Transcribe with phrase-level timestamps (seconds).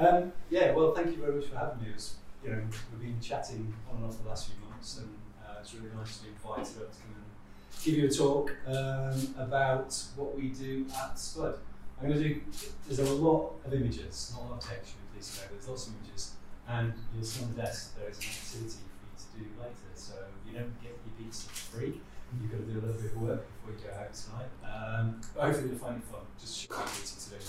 [0.00, 1.90] Um, yeah, well, thank you very much for having me.
[1.90, 5.14] It was, you know, we've been chatting on and off the last few months, and
[5.44, 9.34] uh, it's really nice to be invited to come and give you a talk um,
[9.36, 11.58] about what we do at Spud.
[12.00, 12.40] I'm going to do,
[12.88, 15.88] there's a lot of images, not a lot of text, you please know, there's lots
[15.88, 16.32] of images,
[16.66, 19.90] and you'll see on the desk there is an activity for you to do later,
[19.94, 20.14] so
[20.48, 22.00] you don't get your pizza free.
[22.40, 24.48] You've got to do a little bit of work before you go out tonight.
[24.64, 26.20] Um, but hopefully you'll find it fun.
[26.40, 27.44] Just show you today.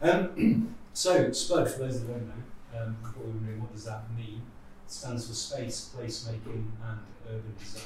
[0.00, 4.42] Um, so, SPUD, for those that don't know, um, probably wondering what does that mean?
[4.86, 7.82] It stands for Space, Placemaking and Urban Design,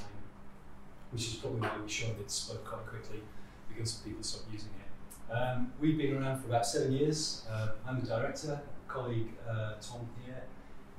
[1.11, 3.20] which is probably why we it SPUD quite quickly
[3.69, 5.33] because people stopped using it.
[5.33, 7.47] Um, we've been around for about seven years.
[7.51, 8.61] Uh, I'm the director.
[8.61, 10.42] A colleague uh, Tom here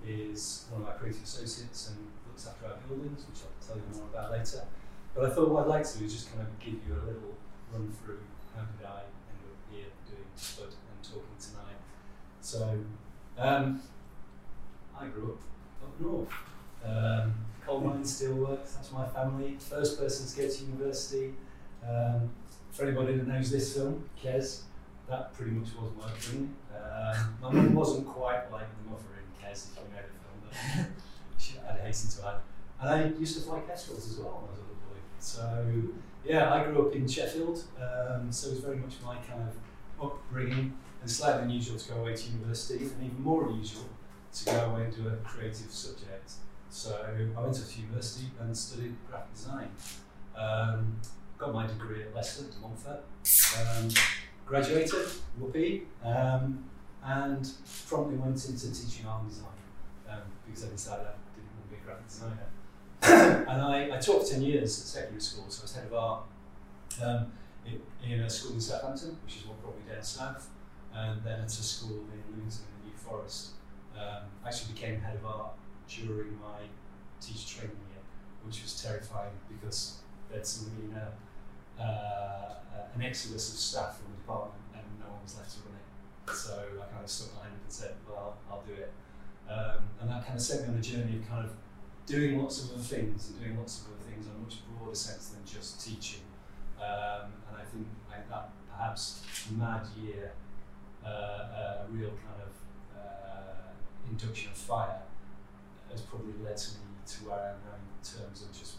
[0.05, 3.99] is one of our creative associates and looks after our buildings, which I'll tell you
[3.99, 4.65] more about later.
[5.13, 7.03] But I thought what I'd like to do is just kind of give you a
[7.05, 7.37] little
[7.71, 8.19] run through
[8.55, 10.73] how did I end up here doing SPUD
[11.13, 11.77] talking tonight.
[12.41, 12.77] So,
[13.37, 13.81] um,
[14.99, 15.41] I grew up
[15.83, 16.29] up north.
[16.85, 17.33] Um,
[17.65, 19.57] coal mine steelworks, that's my family.
[19.59, 21.33] First person to go to university.
[21.87, 22.29] Um,
[22.71, 24.61] for anybody that knows this film, Kes,
[25.07, 26.55] that pretty much was my upbringing.
[26.73, 30.87] Um, my mum wasn't quite like the mother in Kes, if you know the film,
[30.89, 32.35] but she had hasten to add.
[32.81, 34.99] And I used to fly Kestrels as well when I was a little boy.
[35.19, 35.83] So,
[36.25, 39.55] yeah, I grew up in Sheffield, um, so it was very much my kind of
[40.03, 40.73] upbringing
[41.03, 43.89] and slightly unusual to go away to university, and even more unusual
[44.33, 46.31] to go away and do a creative subject.
[46.69, 49.69] So I went to university and studied graphic design.
[50.35, 50.95] Um,
[51.37, 53.03] got my degree at Leicester, de Montfort.
[53.59, 53.89] Um,
[54.45, 55.05] graduated,
[55.37, 56.63] whoopee, um,
[57.03, 57.51] and
[57.87, 59.49] promptly went into teaching art and design
[60.09, 63.45] um, because I decided I didn't want to be a graphic designer.
[63.49, 65.93] and I, I taught for 10 years at secondary school, so I was head of
[65.93, 66.23] art
[67.03, 67.31] um,
[67.65, 70.49] in, in a school in Southampton, which is what brought me down south
[70.95, 73.51] and then at a school in Lymington in the New Forest.
[73.97, 75.53] Um, I actually became head of art
[75.87, 76.65] during my
[77.21, 78.03] teacher training year,
[78.43, 79.99] which was terrifying because
[80.29, 82.55] there'd suddenly been a, uh,
[82.95, 86.35] an exodus of staff from the department and no one was left to run it.
[86.35, 88.91] So I kind of stuck my hand and said, well, I'll, do it.
[89.49, 91.51] Um, and that kind of set me on a journey of kind of
[92.05, 94.95] doing lots of other things and doing lots of other things in a much broader
[94.95, 96.21] sense than just teaching.
[96.79, 99.21] Um, and I think I, that perhaps
[99.57, 100.31] mad year
[101.05, 105.01] uh, a real kind of uh, induction of fire
[105.91, 108.75] has probably led to me to where I am now in terms of just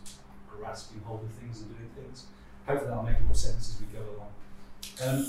[0.51, 2.27] grasping hold of things and doing things.
[2.67, 4.33] Hopefully that'll make more sense as we go along.
[5.03, 5.27] Um,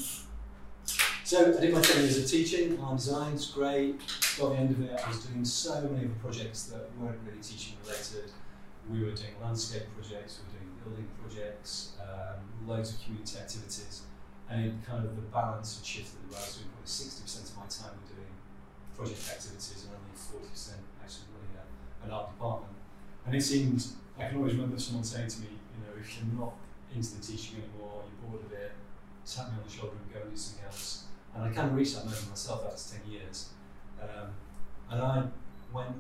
[1.24, 4.00] so I did my 10 years of teaching, design, it's great.
[4.40, 7.20] By the end of it, I was doing so many of the projects that weren't
[7.26, 8.32] really teaching related.
[8.90, 14.04] We were doing landscape projects, we were doing building projects, um, loads of community activities
[14.50, 17.68] and it kind of the balance had shifted I was doing probably 60% of my
[17.72, 18.34] time were doing
[18.96, 21.64] project activities and only 40% actually running a,
[22.06, 22.76] an art department.
[23.26, 23.84] And it seemed,
[24.20, 26.54] I can always remember someone saying to me, you know, if you're not
[26.94, 28.72] into the teaching anymore, you're bored of it,
[29.26, 31.06] tap me on the shoulder and go and do something else.
[31.34, 33.50] And I kind of reached that moment myself after 10 years.
[34.02, 34.30] Um,
[34.92, 35.24] and I
[35.74, 35.96] went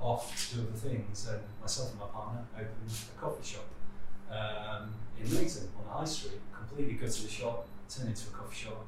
[0.00, 3.66] off to do other things, and myself and my partner opened a coffee shop
[4.30, 8.64] um, in Lymington on the high street, completely gutted the shop, turned into a coffee
[8.66, 8.86] shop.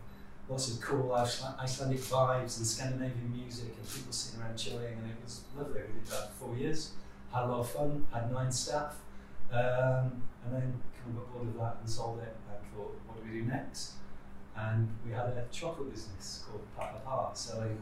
[0.49, 5.17] Lots of cool Icelandic vibes and Scandinavian music and people sitting around chilling and it
[5.23, 5.81] was lovely.
[5.81, 6.93] We did that for four years,
[7.33, 8.97] had a lot of fun, had nine staff,
[9.53, 13.25] um, and then kind of got bored of that and sold it and thought, what
[13.25, 13.93] do we do next?
[14.57, 17.81] And we had a chocolate business called Pat Apart, selling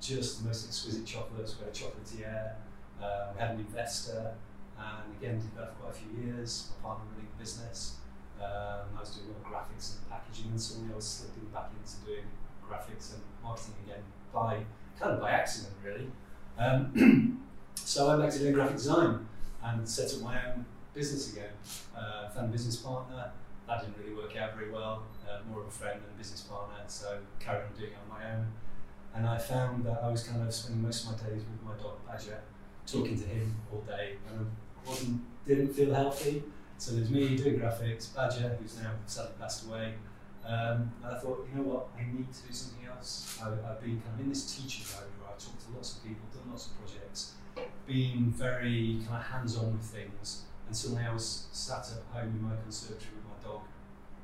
[0.00, 1.56] just the most exquisite chocolates.
[1.58, 2.52] We had a chocolatier,
[3.02, 4.34] uh, we had an investor,
[4.78, 6.70] and again did that for quite a few years.
[6.82, 7.97] My partner running the business.
[8.40, 11.48] Um, I was doing a lot of graphics and packaging, and suddenly I was slipping
[11.52, 12.26] back into doing
[12.68, 14.64] graphics and marketing again by
[14.98, 16.10] kind of by accident, really.
[16.58, 17.42] Um,
[17.74, 19.26] so I went back to doing graphic design
[19.62, 21.50] and set up my own business again.
[21.96, 23.30] Uh, found a business partner.
[23.66, 25.02] That didn't really work out very well.
[25.28, 28.18] Uh, more of a friend than a business partner, so carried on doing it on
[28.18, 28.46] my own.
[29.14, 31.82] And I found that I was kind of spending most of my days with my
[31.82, 32.40] dog Badger,
[32.86, 34.46] talking to him all day, and
[34.86, 36.42] I wasn't didn't feel healthy.
[36.78, 39.94] So there's me doing graphics, Badger, who's now sadly passed away.
[40.46, 43.36] Um, and I thought, you know what, I need to do something else.
[43.42, 46.04] I, have been kind of in this teaching mode where I've talked to lots of
[46.04, 47.34] people, done lots of projects,
[47.84, 50.44] been very kind of hands-on with things.
[50.68, 53.66] And suddenly I was sat at home in my conservatory with my dog,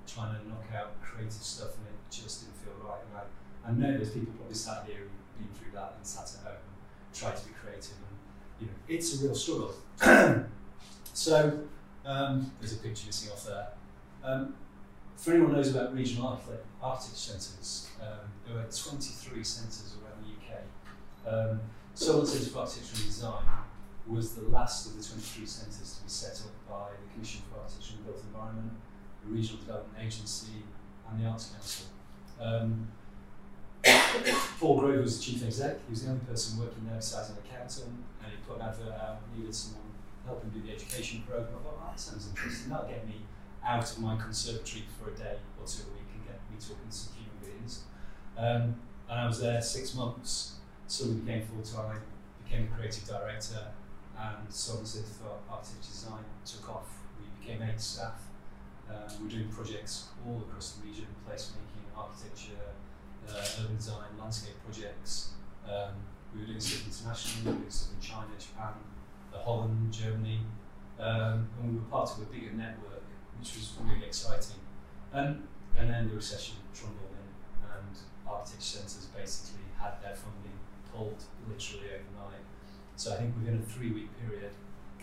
[0.07, 3.03] trying to knock out creative stuff, and it just didn't feel right.
[3.03, 6.31] And I, I know there's people probably sat here who've been through that and sat
[6.39, 7.99] at home and tried to be creative.
[7.99, 8.15] And
[8.63, 9.75] you know, it's a real struggle.
[11.13, 11.67] so
[12.05, 13.69] um, there's a picture missing off there.
[14.23, 14.55] Um,
[15.17, 16.41] for anyone who knows about regional
[16.83, 20.61] architecture centres, um, there are 23 centres around the UK
[21.27, 21.61] Um,
[21.95, 23.45] Solent Centre for Architecture and Design
[24.07, 27.61] was the last of the 23 centres to be set up by the Commission for
[27.61, 28.73] Architecture and Built Environment,
[29.25, 30.65] the Regional Development Agency,
[31.09, 31.87] and the Arts Council.
[32.41, 32.89] Um,
[34.61, 35.79] Paul Grove was the chief exec.
[35.87, 38.93] He was the only person working there besides an accountant, and he put an advert
[38.93, 39.94] out, needed someone
[40.27, 41.49] helping do the education program.
[41.61, 42.71] I thought, oh, that sounds interesting.
[42.71, 43.23] That'll get me
[43.65, 46.91] out of my conservatory for a day or two a week and get me talking
[46.91, 47.85] to human beings.
[48.37, 48.77] Um,
[49.09, 50.57] and I was there six months.
[50.87, 52.01] Suddenly became full time,
[52.45, 53.73] became a creative director,
[54.19, 56.89] and Centre for Architecture Design took off.
[57.19, 58.21] We became eight staff.
[58.89, 62.77] Um, we we're doing projects all across the region, placemaking, architecture,
[63.29, 65.31] uh, urban design, landscape projects.
[65.67, 65.95] Um,
[66.35, 68.75] we were doing stuff internationally, we were doing stuff in China, Japan,
[69.35, 70.41] uh, Holland, Germany,
[70.99, 73.03] um, and we were part of a bigger network,
[73.39, 74.61] which was really exciting.
[75.13, 77.97] Um, and then the recession trundled in, and
[78.27, 80.59] architecture centres basically had their funding
[80.93, 82.45] pulled literally overnight.
[82.97, 84.53] So I think within a three-week period,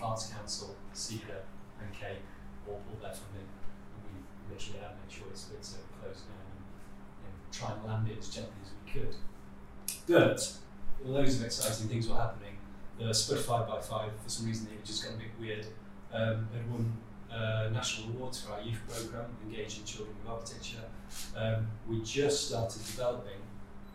[0.01, 1.43] Arts Council, SEEDA,
[1.79, 2.23] and CABE
[2.67, 6.63] all pulled their funding, and we literally had no choice but to close down and
[7.19, 9.15] you know, try and land it as gently as we could.
[10.07, 10.53] But
[11.03, 12.57] loads of exciting things were happening.
[13.01, 15.65] The Spud 5 by 5 for some reason, it just got a bit weird.
[16.13, 16.95] Um, had won
[17.31, 20.83] uh, national awards for our youth programme, Engaging Children with Architecture.
[21.35, 23.41] Um, we just started developing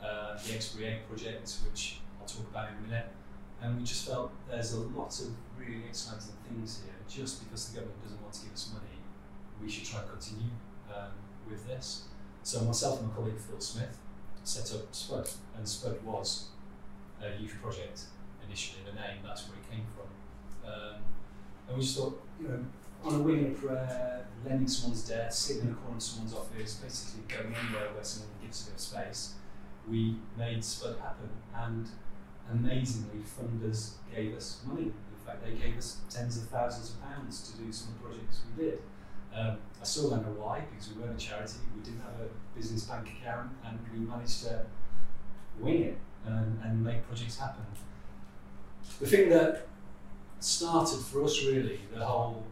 [0.03, 3.06] uh, the Exbury project, which I'll talk about in a minute.
[3.62, 6.94] And we just felt there's a lot of really exciting things here.
[7.08, 8.99] Just because the government doesn't want to give us money,
[9.62, 10.50] we should try and continue
[10.93, 11.12] um,
[11.49, 12.06] with this.
[12.43, 13.97] So myself and my colleague Phil Smith
[14.43, 16.49] set up Spud, and Spud was
[17.23, 18.03] a youth project
[18.46, 18.82] initially.
[18.84, 20.08] The name that's where it came from.
[20.70, 20.96] Um,
[21.69, 22.64] and we just thought, you know,
[23.04, 26.75] on a wing of prayer, lending someone's desk, sitting in a corner of someone's office,
[26.75, 29.34] basically going anywhere where someone gives a bit of space,
[29.88, 31.28] we made Spud happen.
[31.54, 31.88] And
[32.50, 34.84] amazingly, funders gave us money.
[34.87, 38.08] In fact, they gave us tens of thousands of pounds to do some of the
[38.08, 38.78] projects we did.
[39.34, 42.56] Um, I still don't know why, because we weren't a charity, we didn't have a
[42.56, 44.64] business bank account, and we managed to
[45.60, 47.64] wing it and, and make projects happen.
[49.00, 49.66] The thing that
[50.40, 52.44] started for us really the whole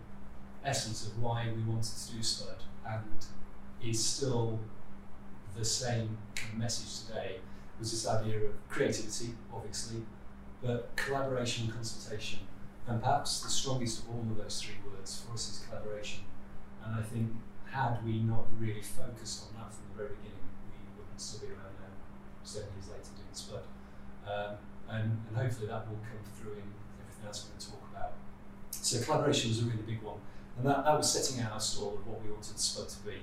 [0.65, 3.27] essence of why we wanted to do Spud and
[3.83, 4.59] is still
[5.57, 6.17] the same
[6.57, 7.37] message today
[7.79, 10.03] was this idea of creativity, obviously,
[10.63, 12.41] but collaboration and consultation.
[12.87, 16.25] And perhaps the strongest of all of those three words for us is collaboration.
[16.85, 17.31] And I think
[17.71, 21.53] had we not really focused on that from the very beginning, we wouldn't still be
[21.53, 21.95] around now,
[22.43, 23.65] seven years later doing Spud.
[24.27, 24.57] Um,
[24.89, 26.69] and, and hopefully that will come through in
[27.01, 28.13] everything else we're going to talk about.
[28.71, 30.19] So collaboration was a really big one.
[30.59, 33.17] And that, that was setting out our stall of what we wanted Spud to be.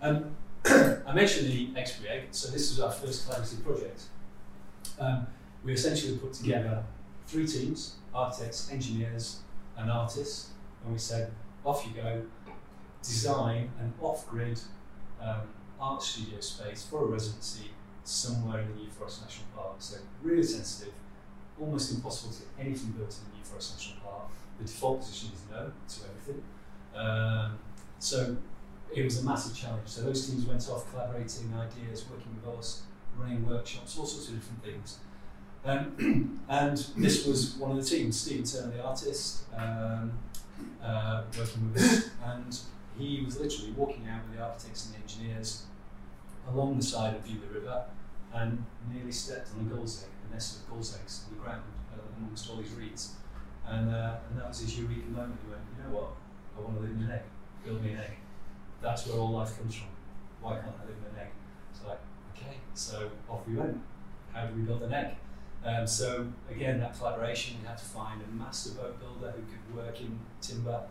[0.00, 0.36] Um,
[1.06, 4.02] I mentioned the Exbury so this was our first collaborative project.
[4.98, 5.26] Um,
[5.64, 6.84] we essentially put together
[7.26, 9.40] three teams, architects, engineers,
[9.76, 10.50] and artists,
[10.84, 11.32] and we said,
[11.64, 12.22] off you go,
[13.02, 14.60] design an off-grid
[15.20, 15.40] um,
[15.80, 17.71] art studio space for a residency
[18.04, 19.76] somewhere in the New Forest National Park.
[19.78, 20.94] So really sensitive,
[21.60, 24.28] almost impossible to get anything built in the New Forest National Park.
[24.58, 26.42] The default position is no to everything.
[26.94, 27.58] Um,
[27.98, 28.36] so
[28.94, 29.88] it was a massive challenge.
[29.88, 32.82] So those teams went off collaborating ideas, working with us,
[33.16, 34.98] running workshops, all sorts of different things.
[35.64, 40.12] Um, and this was one of the teams, Stephen Turner, the artist, um,
[40.82, 42.10] uh, working with us.
[42.24, 42.58] And
[42.98, 45.64] he was literally walking out with the architects and the engineers
[46.50, 47.84] along the side of Beaulieu River
[48.34, 51.62] and nearly stepped on a gull's egg, a nest of gull's eggs on the ground
[51.92, 53.14] uh, amongst all these reeds.
[53.66, 55.38] And, uh, and that was his eureka moment.
[55.44, 56.10] He went, you know what?
[56.56, 57.22] I want to live in an egg.
[57.64, 58.16] Build me an egg.
[58.80, 59.88] That's where all life comes from.
[60.40, 61.32] Why can't I live in an egg?
[61.72, 62.00] So like,
[62.34, 63.80] okay, so off we went.
[64.32, 65.14] How do we build an egg?
[65.64, 69.84] Um, so again, that collaboration, we had to find a master boat builder who could
[69.84, 70.82] work in timber.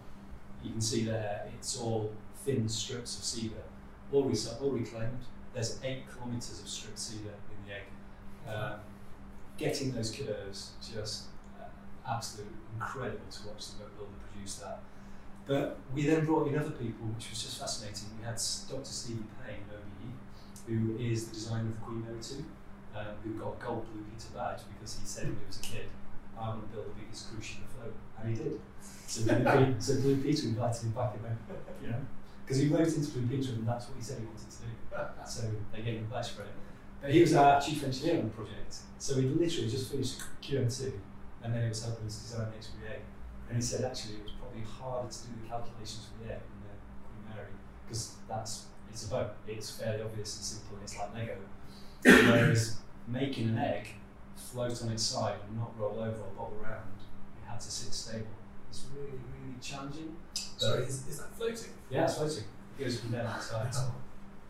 [0.63, 2.13] You can see there, it's all
[2.45, 3.63] thin strips of cedar,
[4.11, 4.31] all,
[4.61, 5.25] all reclaimed.
[5.53, 7.83] There's eight kilometres of stripped cedar in the egg.
[8.47, 8.79] Um,
[9.57, 11.25] getting those curves, just
[11.59, 11.65] uh,
[12.09, 14.79] absolutely incredible to watch the boat builder produce that.
[15.45, 18.09] But we then brought in other people, which was just fascinating.
[18.19, 18.39] We had
[18.69, 18.85] Dr.
[18.85, 20.13] Stephen Payne, OBE,
[20.67, 22.45] who is the designer of Queen Mary 2,
[22.95, 25.63] um, who got a gold Blue Peter badge because he said when he was a
[25.63, 25.87] kid,
[26.37, 27.93] I want to build the biggest cruise ship afloat.
[28.21, 28.59] And he did.
[29.07, 31.13] So Blue, Peter, so Blue Peter invited him back
[31.81, 32.01] you know,
[32.43, 34.71] because he wrote into Blue Peter and that's what he said he wanted to do.
[34.95, 35.23] Ah.
[35.25, 35.43] So
[35.73, 36.53] they gave him a badge for it.
[37.01, 38.77] But he was our chief engineer on the project.
[38.99, 40.91] So he'd literally just finished QM2
[41.43, 43.01] and then he was helping us design the Exbury.
[43.47, 46.41] And he said actually it was probably harder to do the calculations for the egg
[46.41, 46.75] than the
[47.07, 47.51] Queen Mary
[47.85, 49.31] because that's it's a boat.
[49.47, 50.75] It's fairly obvious and simple.
[50.75, 51.37] And it's like Lego.
[52.03, 53.87] Whereas making an egg
[54.35, 56.91] float on its side and not roll over or bob around.
[57.41, 58.27] It had to sit stable.
[58.69, 60.15] It's really, really challenging.
[60.61, 61.71] Sorry, is, is that floating?
[61.89, 62.43] Yeah, it's floating.
[62.77, 63.79] It goes up and down the sides.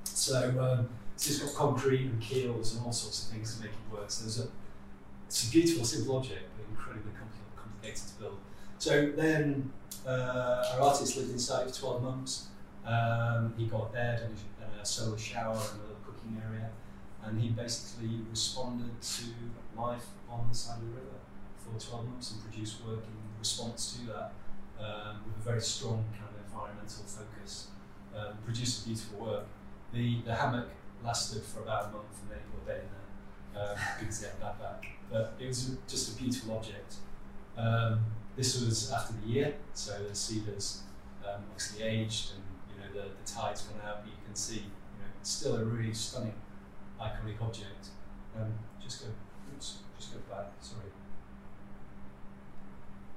[0.04, 3.72] So, um, so it's got concrete and keels and all sorts of things to make
[3.72, 4.12] it work.
[4.12, 4.48] So there's a,
[5.28, 8.38] it's a beautiful, simple object, but incredibly compl- complicated to build.
[8.78, 9.72] So then
[10.06, 12.48] uh, our artist lived inside for 12 months.
[12.86, 14.36] Um, he got a bed and
[14.78, 16.72] a, a solar shower and a little cooking area.
[17.24, 19.24] And he basically responded to
[19.78, 21.22] life on the side of the river
[21.56, 24.34] for 12 months and produced work in response to that
[24.82, 27.68] um, with a very strong kind of environmental focus.
[28.16, 29.46] Um, produced beautiful work.
[29.94, 30.70] The, the hammock
[31.04, 32.90] lasted for about a month and then he put a bed in
[33.54, 34.86] there because he had that back.
[35.10, 36.96] But it was just a beautiful object.
[37.58, 40.84] Um, this was after the year, so the cedars
[41.26, 44.56] um, obviously aged and you know the, the tide's gone out, but you can see
[44.56, 46.34] you know it's still a really stunning,
[47.00, 47.88] iconic object.
[48.40, 49.08] Um, just go,
[49.54, 50.52] oops, just go back.
[50.62, 50.88] Sorry.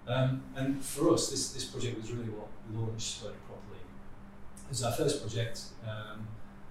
[0.07, 3.81] Um, and for us, this, this project was really what launched Spider properly.
[4.65, 6.27] It was our first project, um,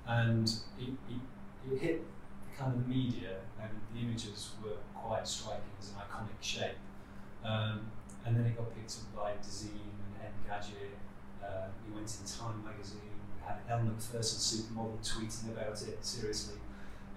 [0.08, 0.48] and
[0.80, 2.02] it, it, it hit
[2.58, 6.78] kind of the media, and the images were quite striking as an iconic shape.
[7.44, 7.92] Um,
[8.25, 10.96] and then it got picked up by Dezeen and Engadget.
[11.44, 13.02] Uh, we went in Time magazine.
[13.36, 16.58] We had Elle Macpherson supermodel tweeting about it seriously.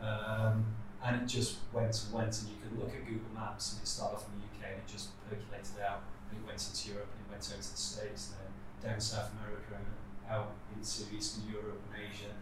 [0.01, 0.67] Um,
[1.05, 3.87] and it just went and went, and you could look at Google Maps and it
[3.87, 6.03] started off in the And it just percolated out.
[6.31, 9.01] And it went into Europe and it went over to the States and then down
[9.01, 9.87] South America and
[10.27, 12.35] out into Eastern Europe and Asia.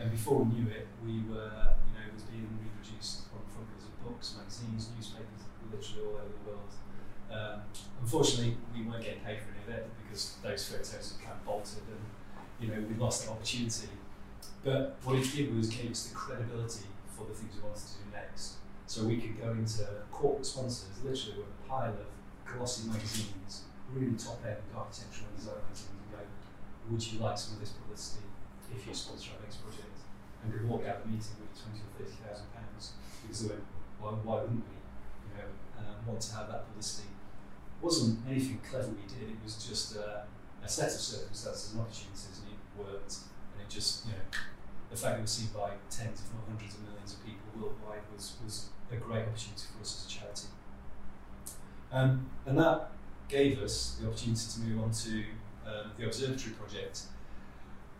[0.00, 3.70] And before we knew it, we were, you know, it was being reproduced on front
[3.70, 6.72] covers of books, magazines, newspapers, literally all over the world.
[7.30, 7.62] Um,
[8.02, 11.46] unfortunately, we weren't getting paid for any of it because those photos had kind of
[11.46, 12.02] bolted and
[12.58, 13.88] you know we lost that opportunity.
[14.64, 17.94] But what it did was gave us the credibility for the things we wanted to
[17.94, 18.54] do next.
[18.90, 22.10] So we could go into corporate sponsors, literally with a pile of
[22.42, 26.18] glossy magazines, really top end architectural and design magazines, and go,
[26.90, 28.26] would you like some of this publicity
[28.74, 29.94] if you sponsor our next project?
[30.42, 33.62] And could walk out the meeting with twenty or thirty thousand pounds because they went,
[34.02, 34.74] well, why wouldn't we?
[34.74, 39.38] You know, um, want to have that publicity It wasn't anything clever we did.
[39.38, 40.26] It was just a
[40.66, 43.22] set of circumstances and opportunities, and it worked.
[43.54, 44.26] And it just, you know,
[44.90, 48.02] the fact it was seen by tens, if not hundreds of millions of people worldwide
[48.10, 50.48] was was a great opportunity for us as a charity.
[51.92, 52.90] Um, and that
[53.28, 55.24] gave us the opportunity to move on to
[55.66, 57.02] um, the observatory project,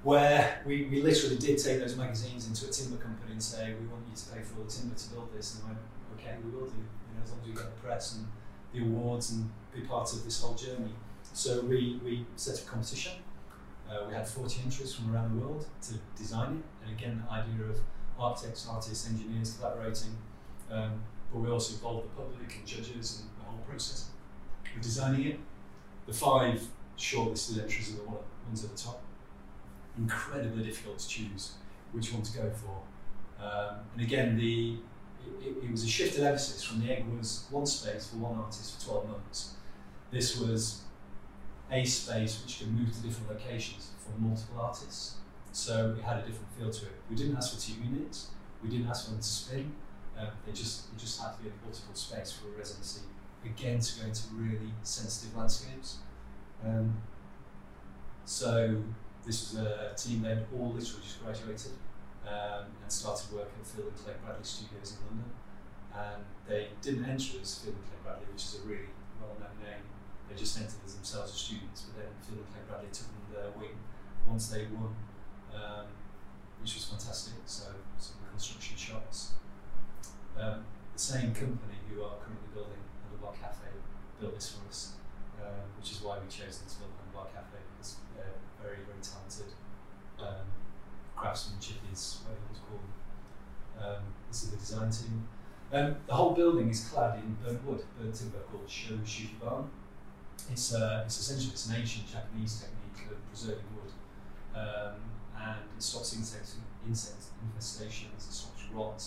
[0.02, 3.86] where we, we literally did take those magazines into a timber company and say, we
[3.86, 5.54] want you to pay for all the timber to build this.
[5.54, 5.78] And they went,
[6.18, 8.26] okay, we will do, you know, as long as we get the press and
[8.72, 10.92] the awards and be part of this whole journey.
[11.32, 13.12] So we, we set a competition.
[13.88, 16.86] Uh, we had 40 entries from around the world to design it.
[16.88, 17.80] And again, the idea of
[18.18, 20.16] architects, artists, engineers collaborating.
[20.70, 24.10] Um, but we also involved the public and judges and the whole process
[24.74, 25.40] of designing it.
[26.06, 26.62] The five
[26.98, 28.02] shortlisted entries are the
[28.46, 29.02] ones at the top.
[29.98, 31.52] Incredibly difficult to choose
[31.92, 33.44] which one to go for.
[33.44, 34.76] Um, and again, the
[35.42, 38.38] it, it, was a shift of emphasis from the egg was one space for one
[38.38, 39.54] artist for 12 months.
[40.10, 40.82] This was
[41.70, 45.16] a space which could move to different locations for multiple artists.
[45.52, 46.92] So it had a different feel to it.
[47.08, 48.28] We didn't ask for two units.
[48.62, 49.72] We didn't ask for them to spin.
[50.18, 53.02] Um, it just it just had to be a portable space for a residency.
[53.44, 55.98] Again, to go into really sensitive landscapes.
[56.64, 57.00] Um,
[58.24, 58.82] so
[59.24, 61.72] this was a team that all literally just graduated
[62.26, 65.30] um, and started work at Feilden Clegg Bradley Studios in London.
[65.90, 69.84] And they didn't enter as Feilden Clegg Bradley, which is a really well-known name.
[70.28, 73.50] They just entered as themselves as students, but then Feilden Clegg Bradley took them their
[73.58, 73.76] wing
[74.28, 74.94] once they won,
[75.54, 75.86] um,
[76.60, 77.34] which was fantastic.
[77.46, 77.64] So
[77.98, 79.32] some construction shots.
[80.38, 83.68] Um, the same company who are currently building the Bar Cafe
[84.20, 84.92] built this for us,
[85.40, 89.52] um, which is why we chose this build Bar Cafe because they're very, very talented.
[90.18, 90.46] Um,
[91.16, 92.88] craftsmanship is what it was called.
[93.80, 95.28] Um, this is the design team.
[95.72, 99.66] Um, the whole building is clad in burnt wood, burnt timber called Sho Shukiban.
[100.50, 103.92] It's, uh, it's essentially it's an ancient Japanese technique of preserving wood,
[104.56, 104.96] um,
[105.38, 106.56] and it stops insects,
[106.86, 109.04] insect infestations, it stops rot.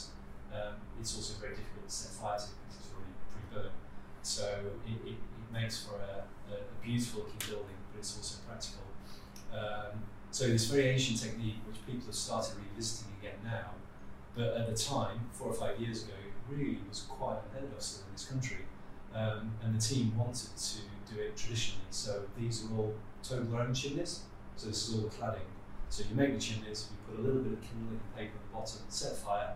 [0.54, 3.76] Um, it's also very difficult to set fire to because it's already pre-burned.
[4.22, 4.46] So
[4.86, 8.86] it, it, it makes for a, a, a beautiful looking building, but it's also practical.
[9.52, 13.72] Um, so this very ancient technique, which people have started revisiting again now,
[14.36, 17.82] but at the time, four or five years ago, it really was quite unheard of
[17.82, 18.66] still in this country.
[19.14, 20.78] Um, and the team wanted to
[21.14, 21.86] do it traditionally.
[21.92, 24.22] So these are all total iron chimneys.
[24.56, 25.50] So this is all the cladding.
[25.90, 28.42] So you make the chimneys, you put a little bit of kindling and paper at
[28.42, 29.54] the bottom, set fire,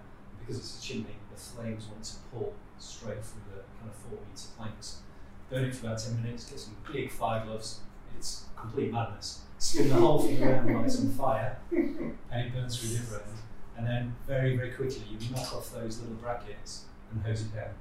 [0.48, 4.18] because it's a chimney, the flames want to pull straight through the kind of four
[4.30, 5.02] metre planks.
[5.50, 7.82] Burn it for about 10 minutes, get some big fire gloves.
[8.16, 9.42] It's complete madness.
[9.58, 13.24] Spin the whole thing around while it's on fire, and it burns through the other
[13.24, 13.38] end.
[13.78, 17.74] And then very, very quickly, you knock off those little brackets and hose it down.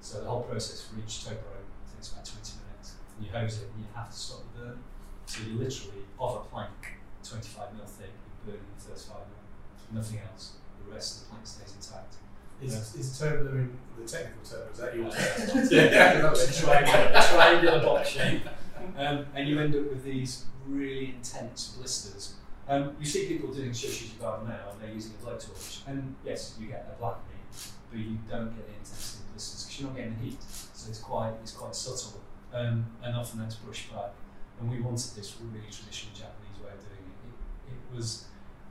[0.00, 1.36] So the whole process for each tow
[1.94, 2.94] takes about 20 minutes.
[3.16, 4.78] And you hose it, and you have to stop the burn.
[5.26, 10.00] So you literally, off a plank, 25 mil thick, you burn the first mil.
[10.00, 10.52] Nothing else.
[10.86, 12.14] The rest of the plank stays intact.
[12.62, 13.00] Is, Yeah.
[13.00, 14.68] is in the technical term?
[14.72, 15.68] Is that your term?
[15.70, 18.42] Yeah, it's a triangular, triangular box shape.
[18.96, 22.34] Um, and you end up with these really intense blisters.
[22.68, 25.86] Um, you see people doing shou sugi ban now and they're using a blowtorch.
[25.86, 27.44] And yes, you get a blackening,
[27.90, 30.42] but you don't get the intensity of blisters because you're not getting the heat.
[30.74, 32.20] So it's quite, it's quite subtle.
[32.54, 34.12] Um, and often that's brushed back.
[34.60, 37.70] And we wanted this really traditional Japanese way of doing it.
[37.70, 38.24] It, it was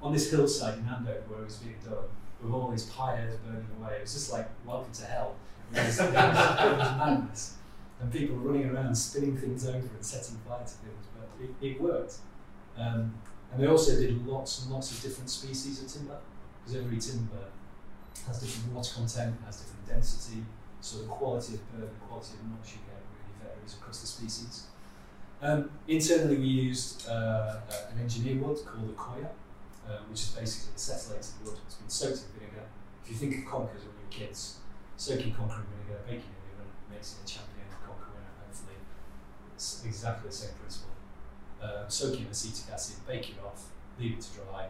[0.05, 2.05] on this hillside in Andover where it was being done,
[2.41, 3.95] with all these pyres burning away.
[3.95, 5.35] It was just like welcome to hell.
[5.73, 7.57] It was, it was, it was madness.
[7.99, 11.67] And people were running around spinning things over and setting fire to things, but it,
[11.67, 12.17] it worked.
[12.77, 13.15] Um,
[13.51, 16.19] and they also did lots and lots of different species of timber,
[16.63, 17.45] because every timber
[18.27, 20.43] has different water content, has different density,
[20.81, 24.07] so the quality of burn, the quality of notch you get really varies across the
[24.07, 24.65] species.
[25.41, 27.57] Um, internally, we used uh,
[27.91, 29.29] an engineer wood called Accoya,
[29.87, 31.57] uh, which is basically the acetylated wood.
[31.65, 32.65] It's been soaked in vinegar.
[33.03, 34.59] If you think of conkers when you were kids,
[34.97, 38.81] soaking conker in vinegar, baking in the oven, makes it a champion conker winner, hopefully.
[39.53, 40.95] It's exactly the same principle.
[41.61, 44.67] Uh, soak in acetic acid, bake it off, leave it to dry,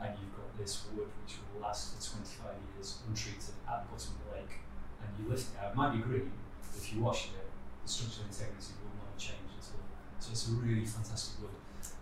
[0.00, 4.10] and you've got this wood which will last for 25 years untreated at the bottom
[4.14, 4.54] of the lake.
[5.02, 6.30] And you lift it out, it might be green,
[6.62, 7.46] but if you wash it,
[7.82, 9.86] the structural integrity will not change at all.
[10.18, 11.54] So it's a really fantastic wood.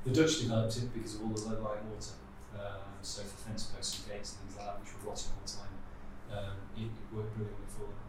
[0.04, 2.16] The Dutch developed it because of all the low-lying water.
[2.54, 5.42] Um, so for fence posts and gates and things like that, which were rotting all
[5.44, 5.74] the time,
[6.30, 8.00] um, it, it worked brilliantly for them.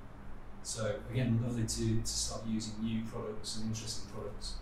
[0.64, 4.62] So again, lovely to, to start using new products and interesting products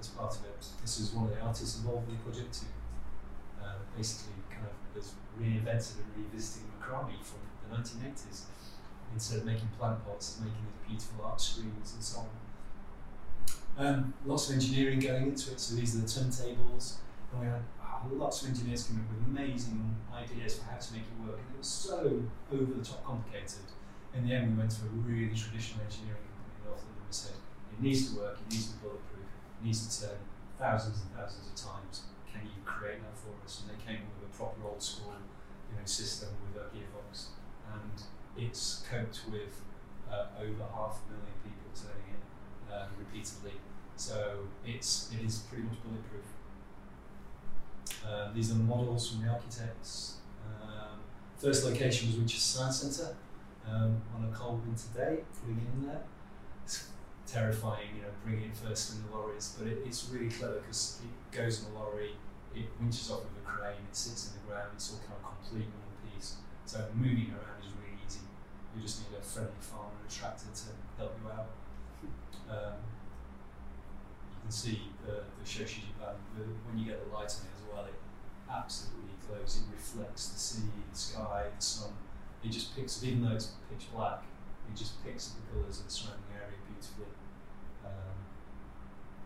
[0.00, 0.66] as part of it.
[0.82, 4.74] This is one of the artists involved in the project who uh, basically kind of
[4.94, 8.42] has reinvented and revisited macrame from the 1980s.
[9.14, 12.26] Instead of making plant pots, and making these beautiful art screens and so on.
[13.78, 15.60] Um, lots of engineering going into it.
[15.60, 16.96] So these are the turntables,
[17.32, 17.62] and we had
[18.12, 21.54] lots of engineers came up with amazing ideas for how to make it work, and
[21.54, 23.66] it was so over the top complicated.
[24.14, 27.14] In the end, we went to a really traditional engineering company in North London and
[27.14, 27.36] said,
[27.72, 30.18] it needs to work, it needs to be bulletproof, it needs to turn
[30.58, 32.08] thousands and thousands of times.
[32.26, 33.62] Can you create that for us?
[33.62, 35.14] And they came up with a proper old school
[35.70, 37.36] you know, system with a gearbox,
[37.68, 37.96] and
[38.36, 39.60] it's coped with
[40.10, 42.22] uh, over half a million people turning it
[42.72, 43.60] um, repeatedly.
[43.96, 46.37] So it's it is pretty much bulletproof.
[48.06, 50.16] Uh, these are models from the architects.
[50.62, 51.00] Um,
[51.36, 53.16] first location was Winchester Science Centre
[53.68, 56.02] um, on a cold winter day, putting it in there.
[56.64, 56.88] It's
[57.26, 61.00] terrifying, you know, bringing it first in the lorries, but it, it's really clever because
[61.04, 62.12] it goes in the lorry,
[62.54, 65.36] it winches off with a crane, it sits in the ground, it's all kind of
[65.36, 66.36] complete one piece.
[66.64, 68.20] So moving around is really easy.
[68.74, 71.48] You just need a friendly farmer and a tractor to help you out.
[72.48, 72.76] Um,
[74.48, 77.52] can see the, the shou sugi ban, the, when you get the light on it
[77.52, 78.00] as well, it
[78.48, 79.60] absolutely glows.
[79.60, 81.92] It reflects the sea, the sky, the sun.
[82.42, 84.24] It just picks even though it's pitch black,
[84.72, 87.12] it just picks up the colours of the surrounding area beautifully.
[87.84, 88.16] Um,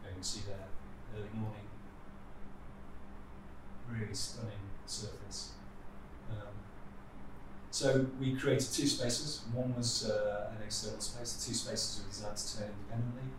[0.03, 0.67] you can see there,
[1.15, 1.71] early morning.
[3.89, 5.53] Really stunning surface.
[6.33, 6.51] Um,
[7.71, 9.43] so we created two spaces.
[9.53, 11.35] One was uh, an external space.
[11.35, 13.31] The two spaces were designed to turn independently.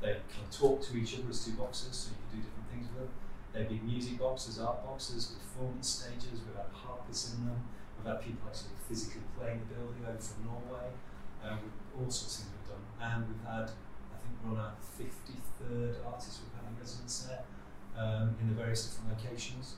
[0.00, 2.86] They of talk to each other as two boxes, so you can do different things
[2.88, 3.12] with them.
[3.52, 6.40] They'd be music boxes, art boxes, performance stages.
[6.40, 7.60] We've had harpists in them.
[7.98, 10.88] We've had people actually physically playing the building over from Norway.
[11.44, 11.58] Um,
[11.92, 12.84] all sorts of things we've done.
[12.96, 17.44] And we've had, I think we're on our 53rd artist we've had in residence there
[18.00, 19.76] um, in the various different locations.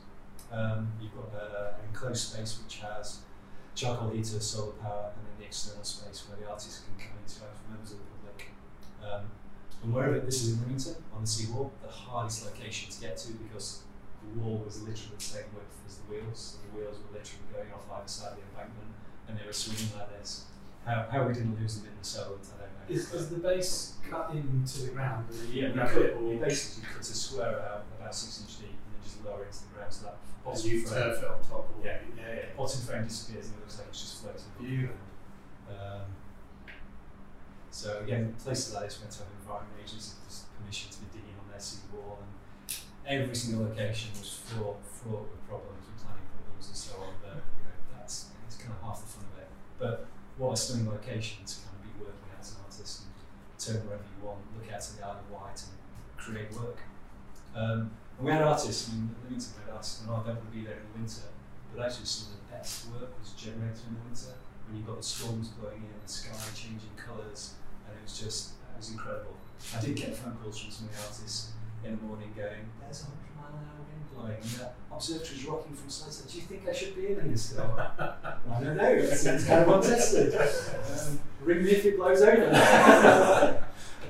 [0.52, 3.26] Um, you've got uh, an enclosed space which has
[3.74, 7.58] charcoal heater, solar power, and then the external space where the artists can come interact
[7.58, 8.38] with members of the public.
[9.00, 9.24] Um,
[9.82, 13.32] and wherever this is in Lymington on the seawall, the hardest location to get to
[13.32, 13.82] because
[14.22, 16.38] the wall was literally the same width as the wheels.
[16.38, 18.94] So the wheels were literally going off either side of the embankment,
[19.28, 20.46] and they were swinging like this.
[20.86, 22.94] How, how we didn't lose them in the solent, I don't know.
[22.94, 25.26] Is, is the base cut into the ground?
[25.50, 28.58] yeah, you we, wrap cut, it, or basically cut a square out about six inch
[28.58, 31.22] deep and then just lower it to the ground so that bottom you frame, turf
[31.22, 31.70] it on top?
[31.70, 34.42] Or yeah, yeah, yeah, bottom frame disappears and it looks like it's just floating.
[34.58, 34.96] Beautiful.
[35.70, 36.02] Um,
[37.72, 41.48] so again, places like this went to have environment agencies permission to be digging on
[41.48, 42.30] their seawall, and
[43.08, 47.16] every single location was fraught, fraught with problems, with planning problems and so on.
[47.24, 49.48] But you know, that's it's kind of half the fun of it.
[49.80, 50.06] But
[50.36, 53.12] what a stunning location to kind of be working as an artist and
[53.56, 55.72] turn wherever you want, look out to the Isle of Wight and
[56.20, 56.76] create work.
[57.56, 57.88] Um,
[58.20, 60.52] and we had artists, I mean, Lymington we had artists, and I don't want to
[60.52, 61.24] be there in the winter,
[61.72, 64.36] but actually some of the best work was generated in the winter
[64.68, 67.54] when you've got the storms blowing in, the sky changing colours,
[67.92, 69.36] and it was just, it was incredible.
[69.76, 71.52] I did get phone calls from some of the artists
[71.84, 75.74] in the morning going, there's a 100 mile an hour wind blowing, the observatory's rocking
[75.74, 76.30] from side to side.
[76.30, 77.70] Do you think I should be in here still?
[77.78, 80.34] I don't know, it's, it's kind of untested.
[80.34, 82.42] Um, ring me if it blows over.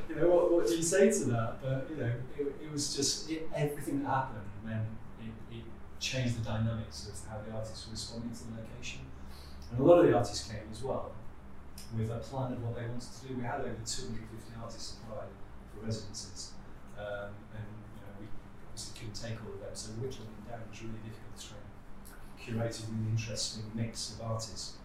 [0.08, 1.62] you know, what, what do you say to that?
[1.62, 4.86] But, you know, it, it was just, it, everything that happened meant
[5.20, 5.64] it, it
[5.98, 9.00] changed the dynamics of how the artists were responding to the location.
[9.70, 11.12] And a lot of the artists came as well
[11.96, 13.36] with a plan of what they wanted to do.
[13.36, 14.26] We had over 250
[14.60, 15.32] artists applied
[15.72, 16.52] for residences.
[16.96, 18.26] Um, and you know, we
[18.68, 21.60] obviously couldn't take all of them, so whittling them down was really difficult to try
[21.60, 21.72] and
[22.38, 22.76] curate
[23.10, 24.78] interesting mix of artists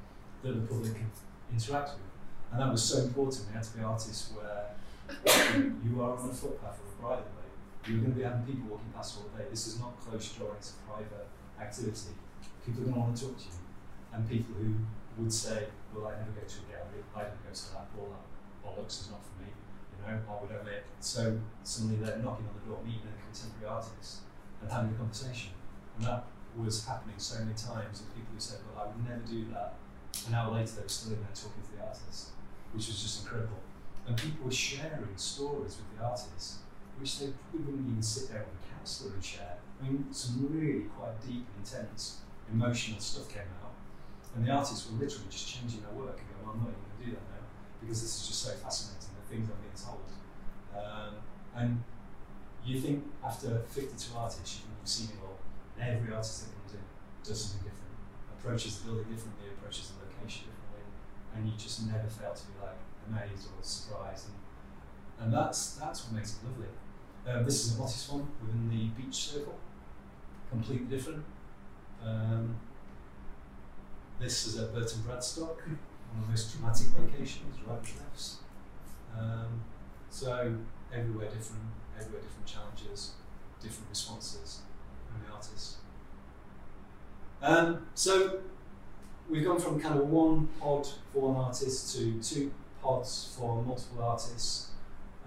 [0.43, 1.13] that the public could
[1.51, 2.07] interact with.
[2.51, 3.47] And that was so important.
[3.47, 4.71] They had to be artists where
[5.83, 7.47] you are on a footpath or a bridle way.
[7.87, 9.45] You're going to be having people walking past all day.
[9.49, 11.27] This is not close door, it's a private
[11.59, 12.15] activity.
[12.65, 13.59] People are going to want to talk to you.
[14.13, 14.73] And people who
[15.23, 18.13] would say, Well, I never go to a gallery, I don't go to that, all
[18.13, 18.25] that
[18.61, 20.85] bollocks is not for me, you know, I would omit.
[21.01, 24.29] So suddenly they're knocking on the door, meeting a contemporary artist
[24.61, 25.57] and having a conversation.
[25.97, 29.25] And that was happening so many times, and people who said, Well, I would never
[29.25, 29.73] do that.
[30.29, 32.37] An hour later, they were still in there talking to the artist,
[32.73, 33.61] which was just incredible.
[34.05, 36.61] And people were sharing stories with the artists,
[37.01, 39.57] which they probably wouldn't even sit there with a counsellor and share.
[39.81, 42.21] I mean, some really quite deep and intense
[42.53, 43.66] emotional stuff came out.
[44.35, 46.83] And the artists were literally just changing their work and going, well, I'm not even
[46.83, 47.43] going to do that now
[47.81, 50.09] because this is just so fascinating, the things I'm being told.
[50.75, 51.13] Um,
[51.55, 51.83] and
[52.65, 55.39] you think after 52 artists, you have seen it all,
[55.79, 56.83] and every artist that comes in
[57.23, 57.95] does something different,
[58.37, 60.85] approaches the building differently, approaches the location differently,
[61.33, 64.37] and you just never fail to be like, amazed or surprised, and,
[65.23, 66.67] and that's that's what makes it lovely.
[67.25, 69.57] Um, this is a Mottis one within the beach circle,
[70.49, 71.23] completely different.
[72.03, 72.55] Um,
[74.19, 78.37] this is at Burton Bradstock, one of the most dramatic locations, right cliffs.
[79.17, 79.61] Um,
[80.09, 80.55] so
[80.93, 81.63] everywhere different,
[81.99, 83.11] everywhere different challenges,
[83.61, 84.61] different responses
[85.07, 85.77] from the artists.
[87.41, 88.39] Um, so
[89.29, 92.51] we've gone from kind of one pod for one artist to two
[92.81, 94.71] pods for multiple artists,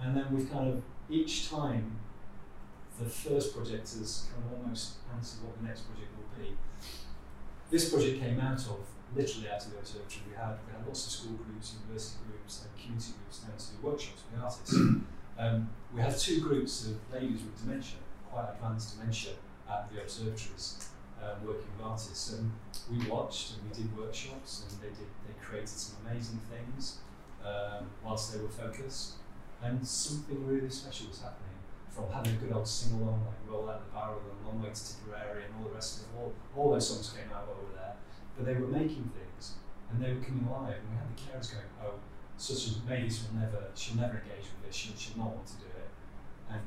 [0.01, 1.99] and then we've kind of each time
[2.99, 6.53] the first project has kind of almost answered what the next project will be.
[7.71, 8.81] This project came out of
[9.15, 10.23] literally out of the observatory.
[10.31, 13.67] We had we had lots of school groups, university groups, and community groups down to
[13.71, 14.75] do workshops with the artists.
[15.39, 17.99] um, we had two groups of ladies with dementia,
[18.31, 19.33] quite advanced dementia,
[19.71, 20.89] at the observatories.
[21.23, 22.51] Um, working with artists, and
[22.91, 27.01] we watched and we did workshops, and they did they created some amazing things
[27.45, 29.17] um, whilst they were focused.
[29.63, 31.50] And something really special was happening
[32.01, 34.73] from having a good old sing along, like Roll Out the Barrel and Long Way
[34.73, 36.11] to Tipperary and all the rest of it.
[36.17, 37.97] All, all those songs came out while we were there.
[38.37, 39.61] But they were making things
[39.91, 40.81] and they were coming alive.
[40.81, 42.01] And we had the carers going, oh,
[42.37, 45.57] such as Mavis will never, she'll never engage with this, she'll, she'll not want to
[45.61, 45.91] do it.
[46.49, 46.63] And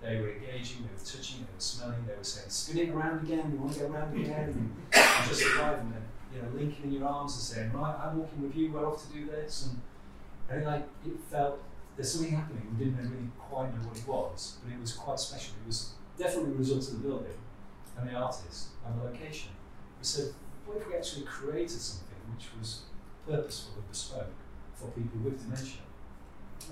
[0.00, 3.26] they were engaging, they were touching, they were smelling, they were saying, spin it around
[3.26, 6.92] again, you want to go around again, and, just arriving and you know, linking in
[6.92, 9.68] your arms and saying, right, I'm walking with you, we're off to do this.
[9.68, 9.80] And
[10.50, 11.60] and like it felt
[11.98, 12.62] there's something happening.
[12.78, 15.54] We didn't really quite know what it was, but it was quite special.
[15.64, 17.38] It was definitely a result of the building
[17.98, 19.50] and the artist and the location.
[19.98, 20.32] We said,
[20.64, 22.82] what if we actually created something which was
[23.26, 24.30] purposeful and bespoke
[24.74, 25.82] for people with dementia?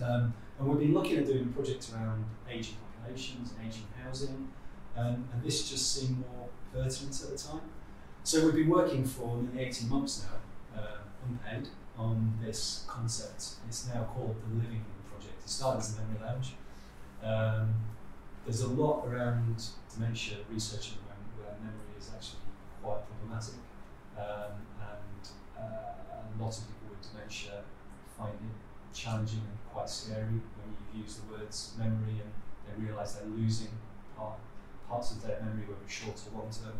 [0.01, 4.49] Um, and we've been looking at doing a project around ageing populations and ageing housing,
[4.97, 7.63] um, and this just seemed more pertinent at the time.
[8.23, 13.57] So we've been working for nearly 18 months now, uh, unpaid, on this concept.
[13.67, 14.85] It's now called the Living
[15.47, 16.55] Started as a memory lounge.
[17.23, 17.73] Um,
[18.45, 19.63] there's a lot around
[19.95, 22.43] dementia research at the moment where memory is actually
[22.83, 23.55] quite problematic,
[24.19, 25.23] um, and
[25.57, 27.63] uh, a lot of people with dementia
[28.19, 32.33] find it challenging and quite scary when you use the words memory and
[32.67, 33.71] they realise they're losing
[34.17, 34.39] part,
[34.89, 36.75] parts of their memory, whether it's short or long term.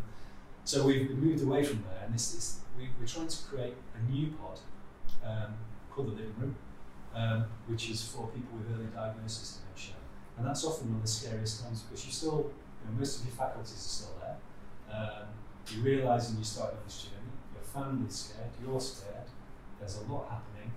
[0.65, 4.11] So we've moved away from there, and this, this we, we're trying to create a
[4.11, 4.59] new pod
[5.25, 5.55] um,
[5.91, 6.57] called the living room,
[7.17, 9.97] um, which is for people with early diagnosis dementia.
[10.37, 13.27] And that's often one of the scariest times because you still, you know, most of
[13.27, 14.37] your faculties are still there.
[14.93, 15.33] Um,
[15.73, 19.27] you realise when you start on this journey, your family's scared, you're scared,
[19.81, 20.71] there's a lot happening.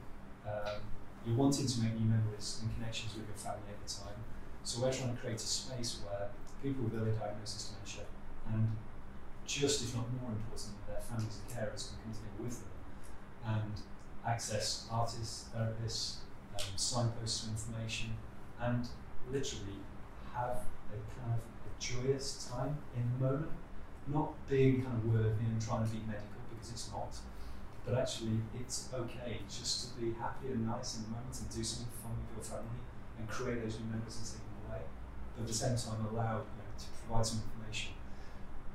[0.47, 0.79] Um,
[1.27, 4.23] you're wanting to make new memories and connections with your family at the time.
[4.63, 6.31] So we're trying to create a space where
[6.63, 8.07] people with early diagnosis dementia
[8.47, 8.71] and
[9.45, 12.69] just if not more importantly, their families and carers can continue with them
[13.45, 13.73] and
[14.25, 16.17] access artists, therapists,
[16.67, 18.15] um, signposts to information,
[18.59, 18.87] and
[19.31, 19.79] literally
[20.33, 23.51] have a kind of a joyous time in the moment,
[24.07, 27.15] not being kind of worthy and trying to be medical because it's not,
[27.85, 31.63] but actually it's okay just to be happy and nice in the moment and do
[31.63, 32.81] something fun with your family
[33.17, 34.81] and create those new memories and take them away,
[35.35, 37.93] but at the same time allow you know, to provide some information.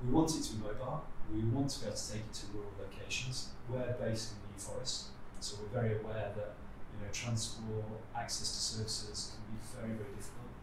[0.04, 1.04] We want it to be mobile.
[1.32, 3.48] We want to be able to take it to rural locations.
[3.68, 5.08] We're based in the New Forest,
[5.40, 6.52] so we're very aware that
[6.94, 10.54] you know transport, access to services can be very, very difficult.